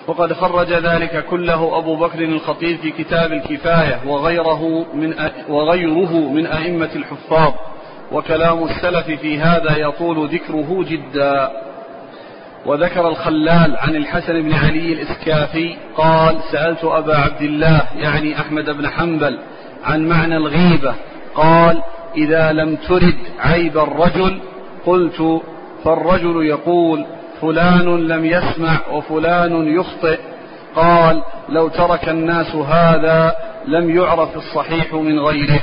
[0.07, 5.13] وقد خرج ذلك كله أبو بكر الخطيب في كتاب الكفاية وغيره من
[5.49, 7.53] وغيره من أئمة الحفاظ.
[8.11, 11.51] وكلام السلف في هذا يطول ذكره جدا.
[12.65, 18.87] وذكر الخلال عن الحسن بن علي الإسكافي قال سألت أبا عبد الله يعني أحمد بن
[18.87, 19.39] حنبل
[19.83, 20.95] عن معنى الغيبة.
[21.35, 21.81] قال
[22.17, 24.39] إذا لم ترد عيب الرجل
[24.85, 25.41] قلت
[25.83, 27.05] فالرجل يقول
[27.41, 30.19] فلان لم يسمع وفلان يخطئ.
[30.75, 33.35] قال لو ترك الناس هذا
[33.67, 35.59] لم يعرف الصحيح من غيره.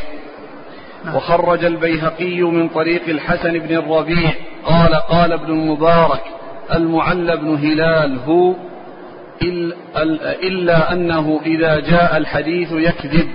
[1.15, 4.31] وخرج البيهقي من طريق الحسن بن الربيع.
[4.65, 6.23] قال قال ابن المبارك
[6.75, 8.55] المعلى بن هلال هو
[10.43, 13.29] إلا أنه إذا جاء الحديث يكذب.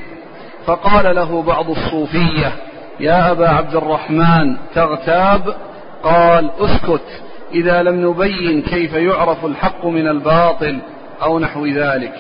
[0.65, 2.51] فقال له بعض الصوفية
[2.99, 5.55] يا أبا عبد الرحمن تغتاب؟
[6.03, 7.21] قال اسكت.
[7.53, 10.79] إذا لم نبين كيف يعرف الحق من الباطل
[11.21, 12.13] أو نحو ذلك.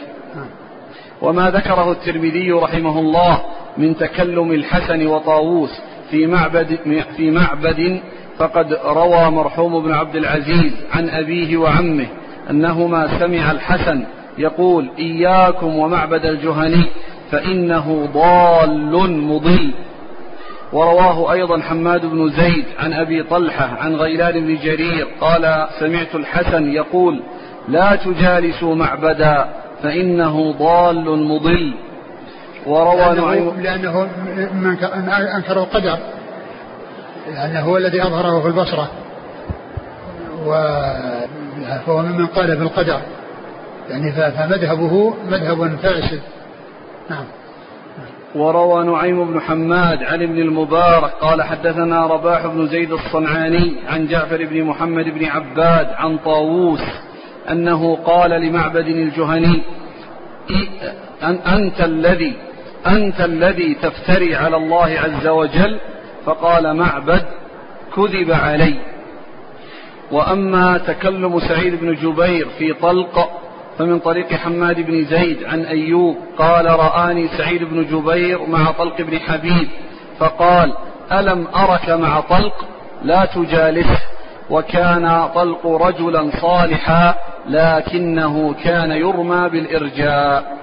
[1.21, 3.41] وما ذكره الترمذي رحمه الله
[3.77, 6.77] من تكلم الحسن وطاووس في معبد
[7.17, 7.99] في معبد
[8.37, 12.07] فقد روى مرحوم بن عبد العزيز عن أبيه وعمه
[12.49, 14.03] أنهما سمع الحسن
[14.37, 16.83] يقول إياكم ومعبد الجهني
[17.31, 19.71] فإنه ضال مضل.
[20.73, 26.71] ورواه أيضا حماد بن زيد عن أبي طلحة عن غيلان بن جرير قال سمعت الحسن
[26.71, 27.23] يقول
[27.67, 29.49] لا تجالسوا معبدا
[29.83, 31.73] فإنه ضال مضل.
[32.65, 34.07] وروى نعيم لأنه
[34.53, 35.97] من أنكر القدر
[37.33, 38.91] لأنه هو الذي أظهره في البصرة.
[41.85, 42.99] فهو ممن قال بالقدر
[43.89, 46.21] يعني فمذهبه مذهب فاسد.
[47.09, 47.25] نعم.
[48.35, 54.45] وروى نعيم بن حماد عن ابن المبارك قال حدثنا رباح بن زيد الصنعاني عن جعفر
[54.45, 56.83] بن محمد بن عباد عن طاووس
[57.51, 59.61] أنه قال لمعبد الجهني
[61.47, 62.33] أنت الذي
[62.87, 65.77] أنت الذي تفتري على الله عز وجل؟
[66.25, 67.23] فقال معبد
[67.95, 68.75] كذب علي.
[70.11, 73.29] وأما تكلم سعيد بن جبير في طلق
[73.77, 79.19] فمن طريق حماد بن زيد عن أيوب قال رآني سعيد بن جبير مع طلق بن
[79.19, 79.67] حبيب
[80.19, 80.73] فقال
[81.11, 82.65] ألم أرك مع طلق؟
[83.03, 83.99] لا تجالسه.
[84.49, 87.15] وكان طلق رجلا صالحا
[87.49, 90.57] لكنه كان يرمى بالإرجاء.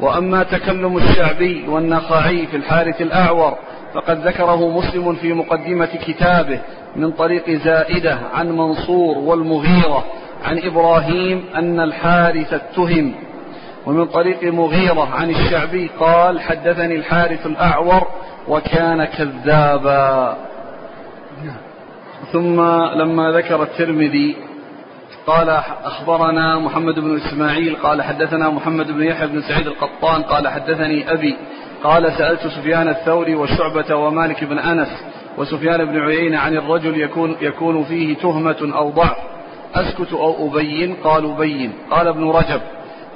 [0.00, 3.54] وأما تكلم الشعبي والنخعي في الحارث الأعور
[3.94, 6.60] فقد ذكره مسلم في مقدمة كتابه
[6.96, 10.04] من طريق زائدة عن منصور والمغيرة.
[10.44, 13.14] عن إبراهيم أن الحارث اتهم
[13.86, 18.06] ومن طريق مغيرة عن الشعبي قال حدثني الحارث الأعور
[18.48, 20.36] وكان كذابا.
[22.32, 22.60] ثم
[22.94, 24.36] لما ذكر الترمذي
[25.26, 25.48] قال
[25.84, 31.36] أخبرنا محمد بن إسماعيل قال حدثنا محمد بن يحيى بن سعيد القطان قال حدثني أبي
[31.84, 34.88] قال سألت سفيان الثوري وشعبة ومالك بن أنس
[35.38, 39.16] وسفيان بن عيينة عن الرجل يكون, يكون فيه تهمة أو ضعف.
[39.74, 42.60] أسكت أو أبين؟ قالوا بين قال ابن رجب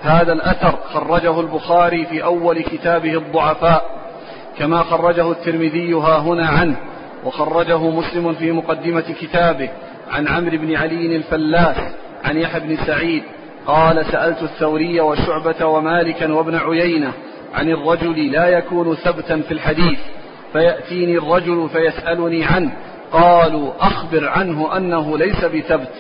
[0.03, 3.85] هذا الأثر خرجه البخاري في أول كتابه الضعفاء
[4.59, 6.77] كما خرجه الترمذي ها هنا عنه
[7.25, 9.69] وخرجه مسلم في مقدمة كتابه
[10.11, 11.77] عن عمرو بن علي الفلاس
[12.25, 13.23] عن يحيى بن سعيد
[13.67, 17.13] قال سألت الثوري وشعبة ومالكا وابن عيينة
[17.55, 19.99] عن الرجل لا يكون ثبتا في الحديث
[20.53, 22.73] فيأتيني الرجل فيسألني عنه
[23.13, 25.93] قالوا أخبر عنه أنه ليس بثبت.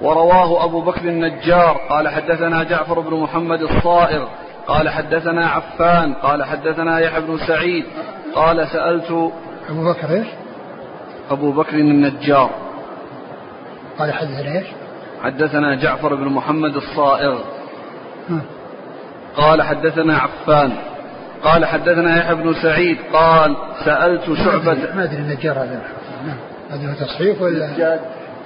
[0.00, 4.26] ورواه أبو بكر النجار قال حدثنا جعفر بن محمد الصائغ
[4.66, 7.84] قال حدثنا عفان قال حدثنا يحيى بن سعيد
[8.34, 9.10] قال سألت
[9.70, 10.26] أبو بكر إيش؟
[11.30, 12.50] أبو بكر النجار
[13.98, 14.66] قال حدثنا إيش؟
[15.22, 17.38] حدثنا جعفر بن محمد الصائغ
[19.36, 20.72] قال حدثنا عفان
[21.44, 25.82] قال حدثنا يحيى بن سعيد قال سألت شعبة ما أدري النجار هذا
[26.26, 26.36] نعم.
[26.70, 27.98] هذا هو تصحيف ولا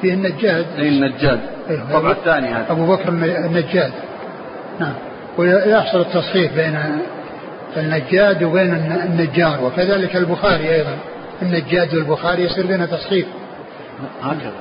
[0.03, 0.67] فيه النجاد.
[0.79, 1.41] اي النجاد.
[1.71, 2.67] الطبع الثاني هذا.
[2.71, 3.93] أبو بكر النجاد.
[4.81, 4.95] نعم.
[5.39, 6.79] ويحصل التصحيف بين
[7.77, 10.97] النجاد وبين النجار وكذلك البخاري أيضا.
[11.43, 13.27] النجاد والبخاري يصير بينها تصحيف
[14.23, 14.53] هكذا.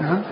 [0.00, 0.22] نعم.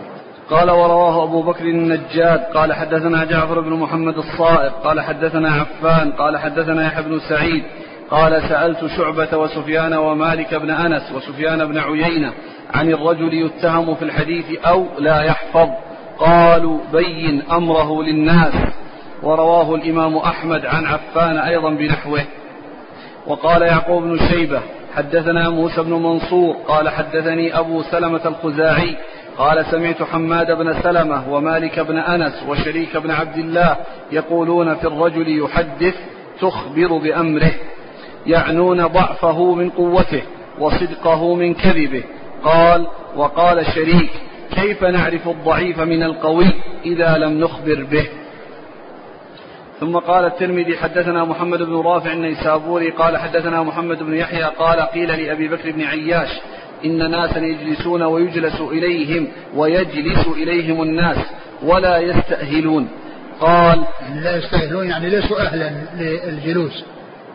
[0.51, 2.41] قال ورواه أبو بكر النجاد.
[2.41, 6.13] قال حدثنا جعفر بن محمد الصائغ قال حدثنا عفان.
[6.13, 7.63] قال حدثنا يحيى بن سعيد.
[8.11, 12.33] قال سألت شعبة وسفيان ومالك بن أنس وسفيان بن عيينة
[12.75, 15.69] عن الرجل يتهم في الحديث أو لا يحفظ
[16.19, 18.55] قالوا بين أمره للناس.
[19.23, 22.25] ورواه الإمام أحمد عن عفان أيضا بنحوه.
[23.27, 24.61] وقال يعقوب بن شيبة
[24.97, 28.97] حدثنا موسى بن منصور قال حدثني أبو سلمة الخزاعي
[29.39, 33.77] قال سمعت حماد بن سلمة ومالك بن أنس وشريك بن عبد الله
[34.13, 35.95] يقولون في الرجل يحدث
[36.41, 37.53] تخبر بأمره
[38.27, 40.23] يعنون ضعفه من قوته
[40.59, 42.03] وصدقه من كذبه.
[42.45, 42.87] قال
[43.17, 44.11] وقال شريك
[44.55, 46.47] كيف نعرف الضعيف من القوي
[46.85, 48.07] إذا لم نخبر به؟
[49.81, 55.25] ثم قال الترمذي حدثنا محمد بن رافع النيسابوري قال حدثنا محمد بن يحيى قال قيل
[55.25, 56.29] لأبي بكر بن عياش
[56.85, 61.19] إن ناسا يجلسون ويجلس إليهم ويجلس إليهم الناس
[61.63, 62.89] ولا يستأهلون.
[63.41, 66.85] قال يعني لا يستأهلون يعني ليسوا أهلا للجلوس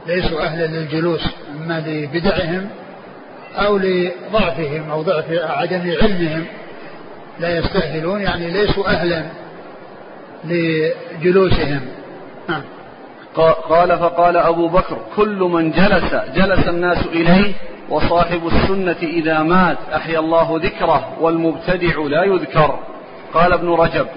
[0.07, 1.27] ليسوا أهلا للجلوس
[1.57, 2.69] إما لبدعهم
[3.55, 6.45] أو لضعفهم أو ضعف عدم علمهم
[7.39, 9.23] لا يستأهلون يعني ليسوا أهلا
[10.43, 11.81] لجلوسهم.
[12.49, 12.61] نعم.
[13.69, 17.53] قال فقال أبو بكر كل من جلس جلس الناس إليه
[17.89, 22.79] وصاحب السنة إذا مات أحيا الله ذكره والمبتدع لا يذكر.
[23.33, 24.07] قال ابن رجب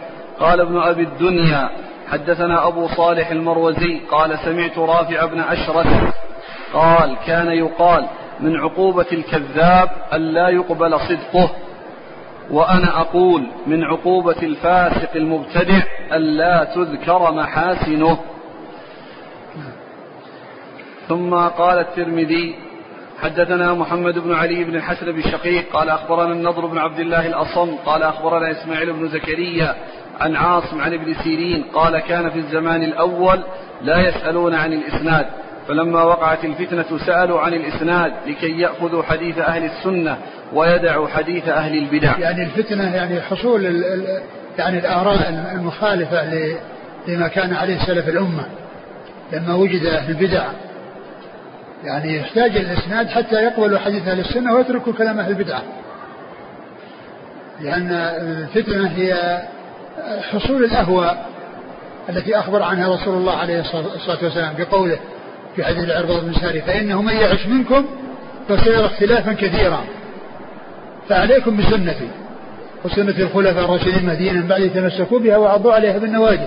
[0.41, 1.71] قال ابن أبي الدنيا
[2.11, 5.87] حدثنا أبو صالح المروزي قال سمعت رافع بن أشرف
[6.75, 8.07] قال كان يقال
[8.41, 11.51] من عقوبة الكذاب ألا يقبل صدقه.
[12.51, 15.83] وأنا أقول من عقوبة الفاسق المبتدع
[16.13, 18.19] ألا تذكر محاسنه.
[21.09, 22.55] ثم قال الترمذي
[23.23, 27.77] حدثنا محمد بن علي بن الحسن بن شقيق قال أخبرنا النضر بن عبد الله الأصم
[27.87, 29.75] قال أخبرنا إسماعيل بن زكريا
[30.21, 33.41] عن عاصم عن ابن سيرين قال كان في الزمان الأول
[33.83, 35.27] لا يسألون عن الإسناد.
[35.69, 40.17] فلما وقعت الفتنة سألوا عن الإسناد لكي يأخذوا حديث أهل السنة
[40.53, 42.19] ويدعوا حديث أهل البدع.
[42.19, 43.85] يعني الفتنة يعني حصول
[44.59, 46.25] يعني الآراء المخالفة
[47.09, 48.47] لما كان عليه سلف الأمة.
[49.33, 50.45] لما وجد أهل البدع.
[51.85, 55.63] يعني يحتاج الإسناد حتى يقبلوا حديث أهل السنة ويتركوا كلام أهل البدعة
[57.61, 59.43] لأن الفتنة هي
[60.33, 61.27] حصول الأهواء
[62.09, 64.99] التي أخبر عنها رسول الله عليه الصلاة والسلام بقوله
[65.59, 67.85] في حديث العرباض بن ساري فإنه من يعش منكم
[68.49, 69.85] فسيرى اختلافا كثيرا.
[71.09, 72.09] فعليكم بسنتي.
[72.85, 76.47] وسنة الخلفاء الراشدين المهديين من بعد تمسكوا بها وعضوا عليها بالنواجذ.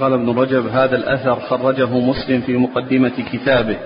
[0.00, 3.76] قال ابن رجب هذا الأثر خرجه مسلم في مقدمة كتابه.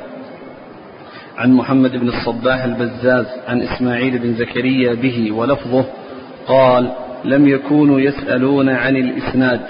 [1.38, 5.84] عن محمد بن الصباح البزاز عن إسماعيل بن زكريا به ولفظه
[6.46, 6.92] قال
[7.24, 9.60] لم يكونوا يسألون عن الإسناد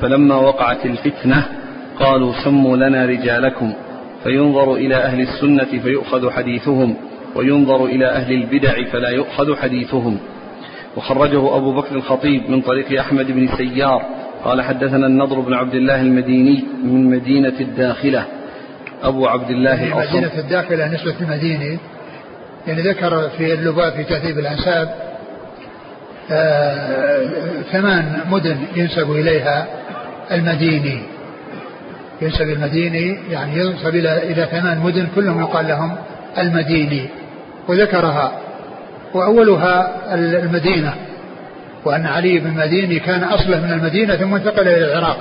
[0.00, 1.46] فلما وقعت الفتنة
[2.00, 3.72] قالوا سموا لنا رجالكم.
[4.24, 6.96] فينظر إلى أهل السنة فيؤخذ حديثهم
[7.34, 10.18] وينظر إلى أهل البدع فلا يؤخذ حديثهم.
[10.96, 14.02] وخرجه أبو بكر الخطيب من طريق أحمد بن سيار
[14.44, 18.24] قال حدثنا النضر بن عبد الله المديني من مدينة الداخلة.
[19.02, 20.16] أبو عبد الله الأصم.
[20.16, 21.78] مدينة الداخلة نسبة المديني
[22.66, 24.94] يعني ذكر في اللباب في تهذيب الأنساب
[26.30, 27.28] آه
[27.72, 29.66] ثمان مدن ينسب إليها
[30.32, 31.02] المديني
[32.22, 35.96] ينسب المديني يعني ينسب إلى إلى ثمان مدن كلهم يقال لهم
[36.38, 37.08] المديني.
[37.68, 38.32] وذكرها.
[39.14, 40.94] وأولها المدينة.
[41.84, 45.18] وأن علي بن المديني كان أصله من المدينة ثم انتقل إلى العراق.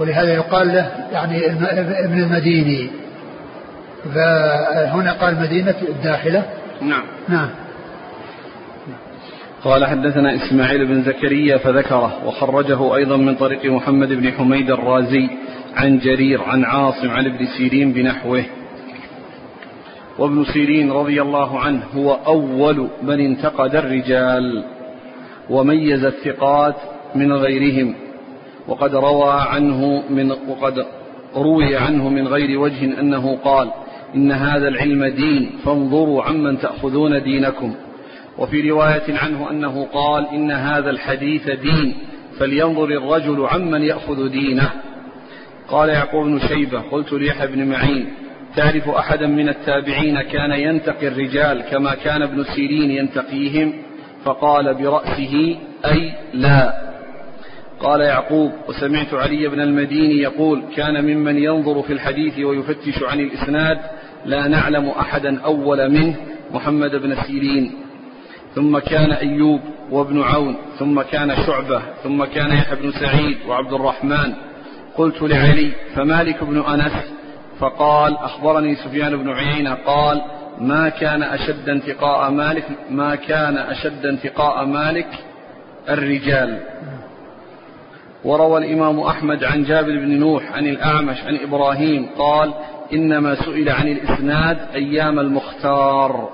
[0.00, 1.46] ولهذا يقال له يعني
[2.04, 2.90] ابن المديني.
[4.14, 6.42] فهنا قال مدينة الداخلة.
[6.80, 7.04] نعم.
[7.28, 7.48] نعم.
[9.64, 15.28] قال حدثنا إسماعيل بن زكريا فذكره وخرجه أيضا من طريق محمد بن حميد الرازي.
[15.76, 18.44] عن جرير عن عاصم عن ابن سيرين بنحوه.
[20.18, 24.64] وابن سيرين رضي الله عنه هو أول من انتقد الرجال
[25.50, 26.76] وميز الثقات
[27.14, 27.94] من غيرهم.
[28.68, 30.86] وقد روى عنه من وقد
[31.36, 33.70] روي عنه من غير وجه أنه قال
[34.14, 37.74] إن هذا العلم دين فانظروا عمن تأخذون دينكم.
[38.38, 41.94] وفي رواية عنه أنه قال إن هذا الحديث دين
[42.38, 44.70] فلينظر الرجل عمن يأخذ دينه.
[45.72, 48.08] قال يعقوب بن شيبة قلت ليحيى بن معين
[48.56, 53.72] تعرف أحدا من التابعين كان ينتقي الرجال كما كان ابن سيرين ينتقيهم؟
[54.24, 56.72] فقال برأسه أي لا.
[57.80, 63.78] قال يعقوب وسمعت علي بن المديني يقول كان ممن ينظر في الحديث ويفتش عن الإسناد
[64.24, 66.16] لا نعلم أحدا أول منه
[66.50, 67.72] محمد بن سيرين.
[68.54, 69.60] ثم كان أيوب
[69.90, 74.32] وابن عون ثم كان شعبة ثم كان يحيى بن سعيد وعبد الرحمن.
[74.96, 76.92] قلت لعلي فمالك بن أنس؟
[77.58, 79.74] فقال أخبرني سفيان بن عيينة.
[79.74, 80.22] قال
[80.60, 85.08] ما كان أشد انتقاء مالك ما كان أشد انتقاء مالك
[85.88, 86.58] الرجال.
[88.24, 92.52] وروى الإمام أحمد عن جابر بن نوح عن الأعمش عن إبراهيم قال
[92.92, 96.28] إنما سئل عن الإسناد أيام المختار.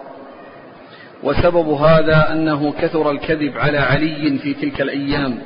[1.23, 5.39] وسبب هذا أنه كثر الكذب على علي في تلك الأيام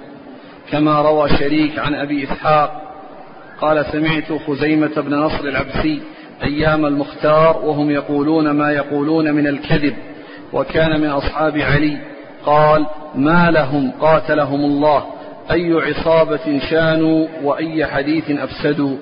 [0.71, 2.92] كما روى شريك عن أبي إسحاق
[3.63, 6.03] قال سمعت خزيمة بن نصر العبسي
[6.45, 9.95] أيام المختار وهم يقولون ما يقولون من الكذب
[10.53, 11.99] وكان من أصحاب علي.
[12.45, 15.05] قال ما لهم قاتلهم الله.
[15.51, 18.97] أي عصابة شانوا وأي حديث أفسدوا.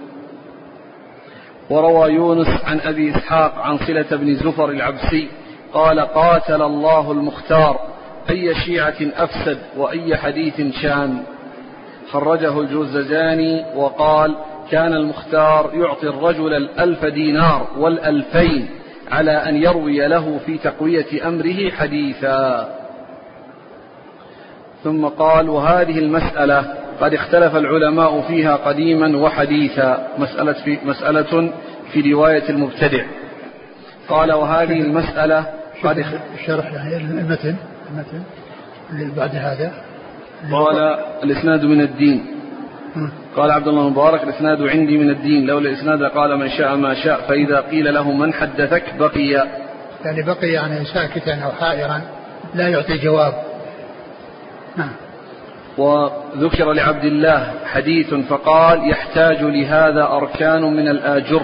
[1.70, 5.28] وروى يونس عن أبي إسحاق عن صلة بن زفر العبسي
[5.72, 7.80] قال قاتل الله المختار.
[8.30, 11.22] أي شيعة أفسد وأي حديث شان.
[12.12, 14.34] خرجه الجوزجاني وقال
[14.70, 18.68] كان المختار يعطي الرجل الألف دينار والألفين
[19.10, 22.68] على أن يروي له في تقوية أمره حديثا.
[24.84, 30.08] ثم قال وهذه المسألة قد اختلف العلماء فيها قديما وحديثا.
[30.18, 31.52] مسألة في, مسألة
[31.92, 33.04] في رواية المبتدع.
[34.08, 35.46] قال وهذه المسألة
[35.84, 36.04] قد
[36.46, 36.66] شرح
[37.00, 37.56] المتن
[37.90, 38.22] المتن
[38.92, 39.89] اللي بعد هذا.
[40.52, 42.26] قال الإسناد من الدين.
[43.36, 45.46] قال عبد الله المبارك الإسناد عندي من الدين.
[45.46, 47.20] لولا الإسناد قال من شاء ما شاء.
[47.28, 49.48] فإذا قيل له من حدثك بقي.
[50.04, 52.00] يعني بقي يعني ساكتا أو حائرا
[52.54, 53.34] لا يعطي جواب.
[54.76, 54.92] نعم.
[55.78, 61.42] وذكر لعبد الله حديث فقال يحتاج لهذا أركان من الآجر.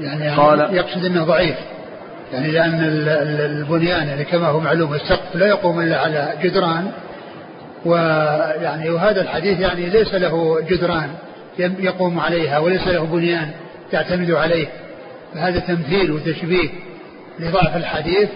[0.00, 1.56] يعني قال يقصد أنه ضعيف.
[2.32, 2.80] يعني لأن
[3.40, 6.90] البنيان يعني كما هو معلوم السقف لا يقوم إلا على جدران.
[7.84, 11.10] ويعني وهذا الحديث يعني ليس له جدران
[11.58, 13.50] يقوم عليها وليس له بنيان
[13.92, 14.66] يعتمد عليه.
[15.34, 16.68] فهذا تمثيل وتشبيه
[17.38, 18.28] لضعف الحديث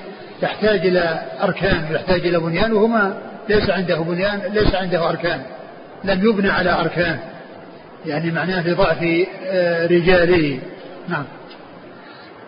[0.42, 3.18] يحتاج إلى أركان ويحتاج إلى بنيان وهما
[3.48, 5.42] ليس عنده بنيان ليس عنده أركان
[6.04, 7.18] لم يبنى على أركان.
[8.06, 10.58] يعني معناه لضعف آه، رجاله.
[11.08, 11.24] نعم.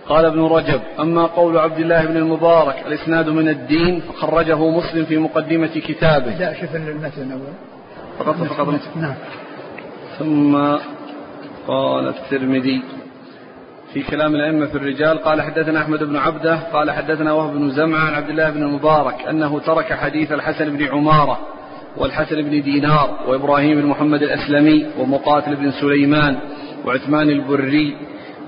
[0.09, 5.19] قال ابن رجب أما قول عبد الله بن المبارك الإسناد من الدين فخرجه مسلم في
[5.19, 6.39] مقدمة كتابه.
[6.39, 7.53] لا شوف المتن أول
[8.19, 8.81] فقط فقط.
[8.97, 9.15] نعم.
[10.19, 10.57] ثم
[11.67, 12.83] قال الترمذي
[13.93, 18.01] في كلام الأئمة في الرجال قال حدثنا أحمد بن عبدة قال حدثنا وهب بن زمعة
[18.01, 21.39] عن عبد الله بن المبارك أنه ترك حديث الحسن بن عمارة
[21.97, 26.39] والحسن بن دينار وإبراهيم بن محمد الأسلمي ومقاتل بن سليمان
[26.85, 27.97] وعثمان البري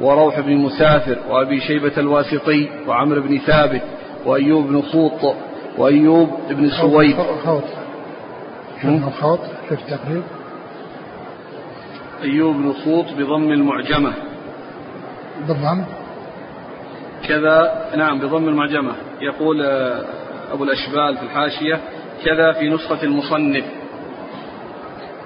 [0.01, 3.83] وروح بن مسافر وأبي شيبة الواسطي وعمرو بن ثابت
[4.27, 5.35] وأيوب بن خوط
[5.79, 7.17] وأيوب بن سويد.
[7.45, 7.63] خوط
[9.21, 9.41] خوط.
[9.69, 10.23] في التقريب
[12.23, 14.13] أيوب بن خوط بضم المعجمة.
[15.49, 15.85] بالضم.
[17.29, 18.93] كذا نعم بضم المعجمة.
[19.21, 20.05] يقول آه،
[20.53, 21.81] أبو الأشبال في الحاشية
[22.25, 23.65] كذا في نسخة المصنف.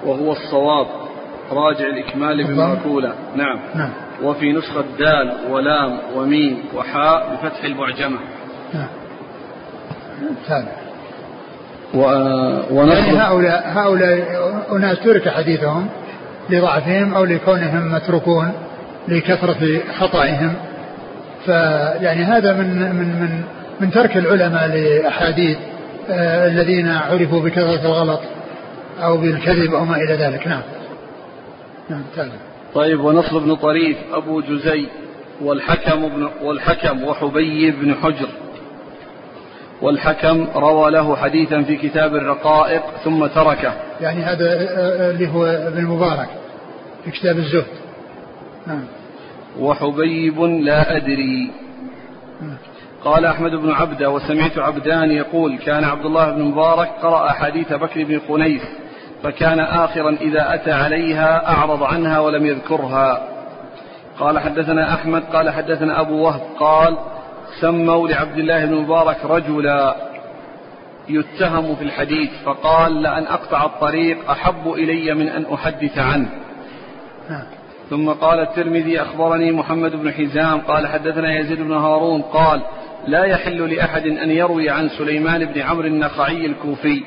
[0.06, 0.86] وهو الصواب
[1.52, 3.58] راجع الإكمال بمعقولة نعم.
[3.74, 3.90] نعم.
[4.22, 8.18] وفي نسخة دال ولام وميم وحاء بفتح المعجمة
[8.74, 8.88] نعم.
[10.48, 10.68] ثاني
[11.94, 12.00] و...
[12.80, 15.88] يعني هؤلاء هؤلاء أناس ترك حديثهم
[16.50, 18.52] لضعفهم أو لكونهم متروكون
[19.08, 20.54] لكثرة خطئهم
[21.44, 23.42] فيعني هذا من من من
[23.80, 25.58] من ترك العلماء لأحاديث
[26.10, 28.20] آه الذين عرفوا بكثرة الغلط
[29.02, 30.46] أو بالكذب أو ما إلى ذلك.
[30.46, 30.62] نعم.
[31.90, 32.51] نعم تعلم.
[32.74, 34.86] طيب ونصر بن طريف أبو جزي
[35.42, 38.28] والحكم بن والحكم وحبي بن حجر.
[39.82, 43.72] والحكم روى له حديثا في كتاب الرقائق ثم تركه.
[44.00, 46.28] يعني هذا آه، آه، اللي هو ابن المبارك
[47.04, 47.66] في كتاب الزهد.
[48.66, 48.84] نعم.
[49.58, 51.50] وحبيب لا أدري.
[52.40, 52.56] نعم.
[53.04, 58.04] قال أحمد بن عبده وسمعت عبدان يقول كان عبد الله بن مبارك قرأ حديث بكر
[58.04, 58.62] بن قنيس.
[59.22, 63.28] فكان آخرا إذا أتى عليها أعرض عنها ولم يذكرها
[64.18, 66.96] قال حدثنا أحمد قال حدثنا أبو وهب قال
[67.60, 69.96] سموا لعبد الله بن مبارك رجلا
[71.08, 76.28] يتهم في الحديث فقال لأن أقطع الطريق أحب إلي من أن أحدث عنه.
[77.90, 82.60] ثم قال الترمذي أخبرني محمد بن حزام قال حدثنا يزيد بن هارون قال
[83.06, 87.02] لا يحل لأحد أن يروي عن سليمان بن عمرو النخعي الكوفي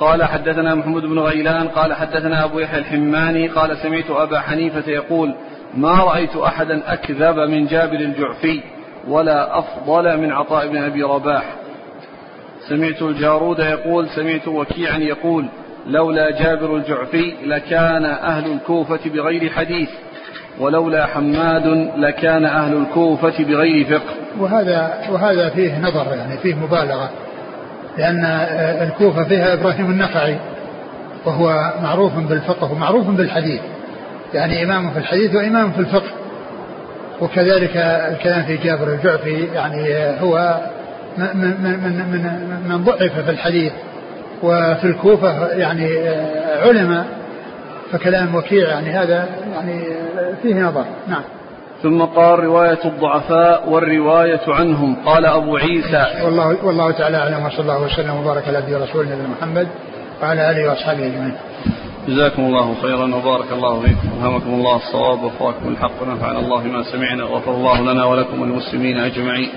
[0.00, 5.34] قال حدثنا محمود بن غيلان قال حدثنا أبو يحيى الحماني قال سمعت أبا حنيفة يقول
[5.74, 8.60] ما رأيت أحدا أكذب من جابر الجعفي
[9.08, 11.44] ولا أفضل من عطاء بن أبي رباح.
[12.68, 15.46] سمعت الجارود يقول سمعت وكيعا يقول
[15.86, 19.90] لولا جابر الجعفي لكان أهل الكوفة بغير حديث
[20.60, 24.14] ولولا حماد لكان أهل الكوفة بغير فقه.
[24.40, 27.10] وهذا وهذا فيه نظر يعني فيه مبالغة.
[27.98, 28.24] لأن
[28.82, 30.36] الكوفة فيها إبراهيم النخعي
[31.24, 33.60] وهو معروف بالفقه ومعروف بالحديث.
[34.34, 36.10] يعني إمام في الحديث وإمام في الفقه.
[37.20, 37.76] وكذلك
[38.12, 39.84] الكلام في جابر الجعفي يعني
[40.20, 40.60] هو
[41.18, 43.72] من من من من ضعف في الحديث.
[44.42, 46.08] وفي الكوفة يعني
[46.62, 47.06] علماء
[47.92, 49.84] فكلام وكيع يعني هذا يعني
[50.42, 50.84] فيه نظر.
[51.08, 51.22] نعم.
[51.82, 54.96] ثم قال رواية الضعفاء والرواية عنهم.
[55.06, 56.24] قال أبو عيسى.
[56.24, 59.68] والله والله تعالى أعلم وصلى الله وسلم وبارك على نبينا رسول نبينا محمد
[60.22, 61.34] وعلى آله وأصحابه أجمعين.
[62.08, 64.08] جزاكم الله خيرا وبارك الله فيكم.
[64.18, 69.50] وهمكم الله الصواب وفاكم الحق ونفعنا الله ما سمعنا وغفر الله لنا ولكم وللمسلمين أجمعين.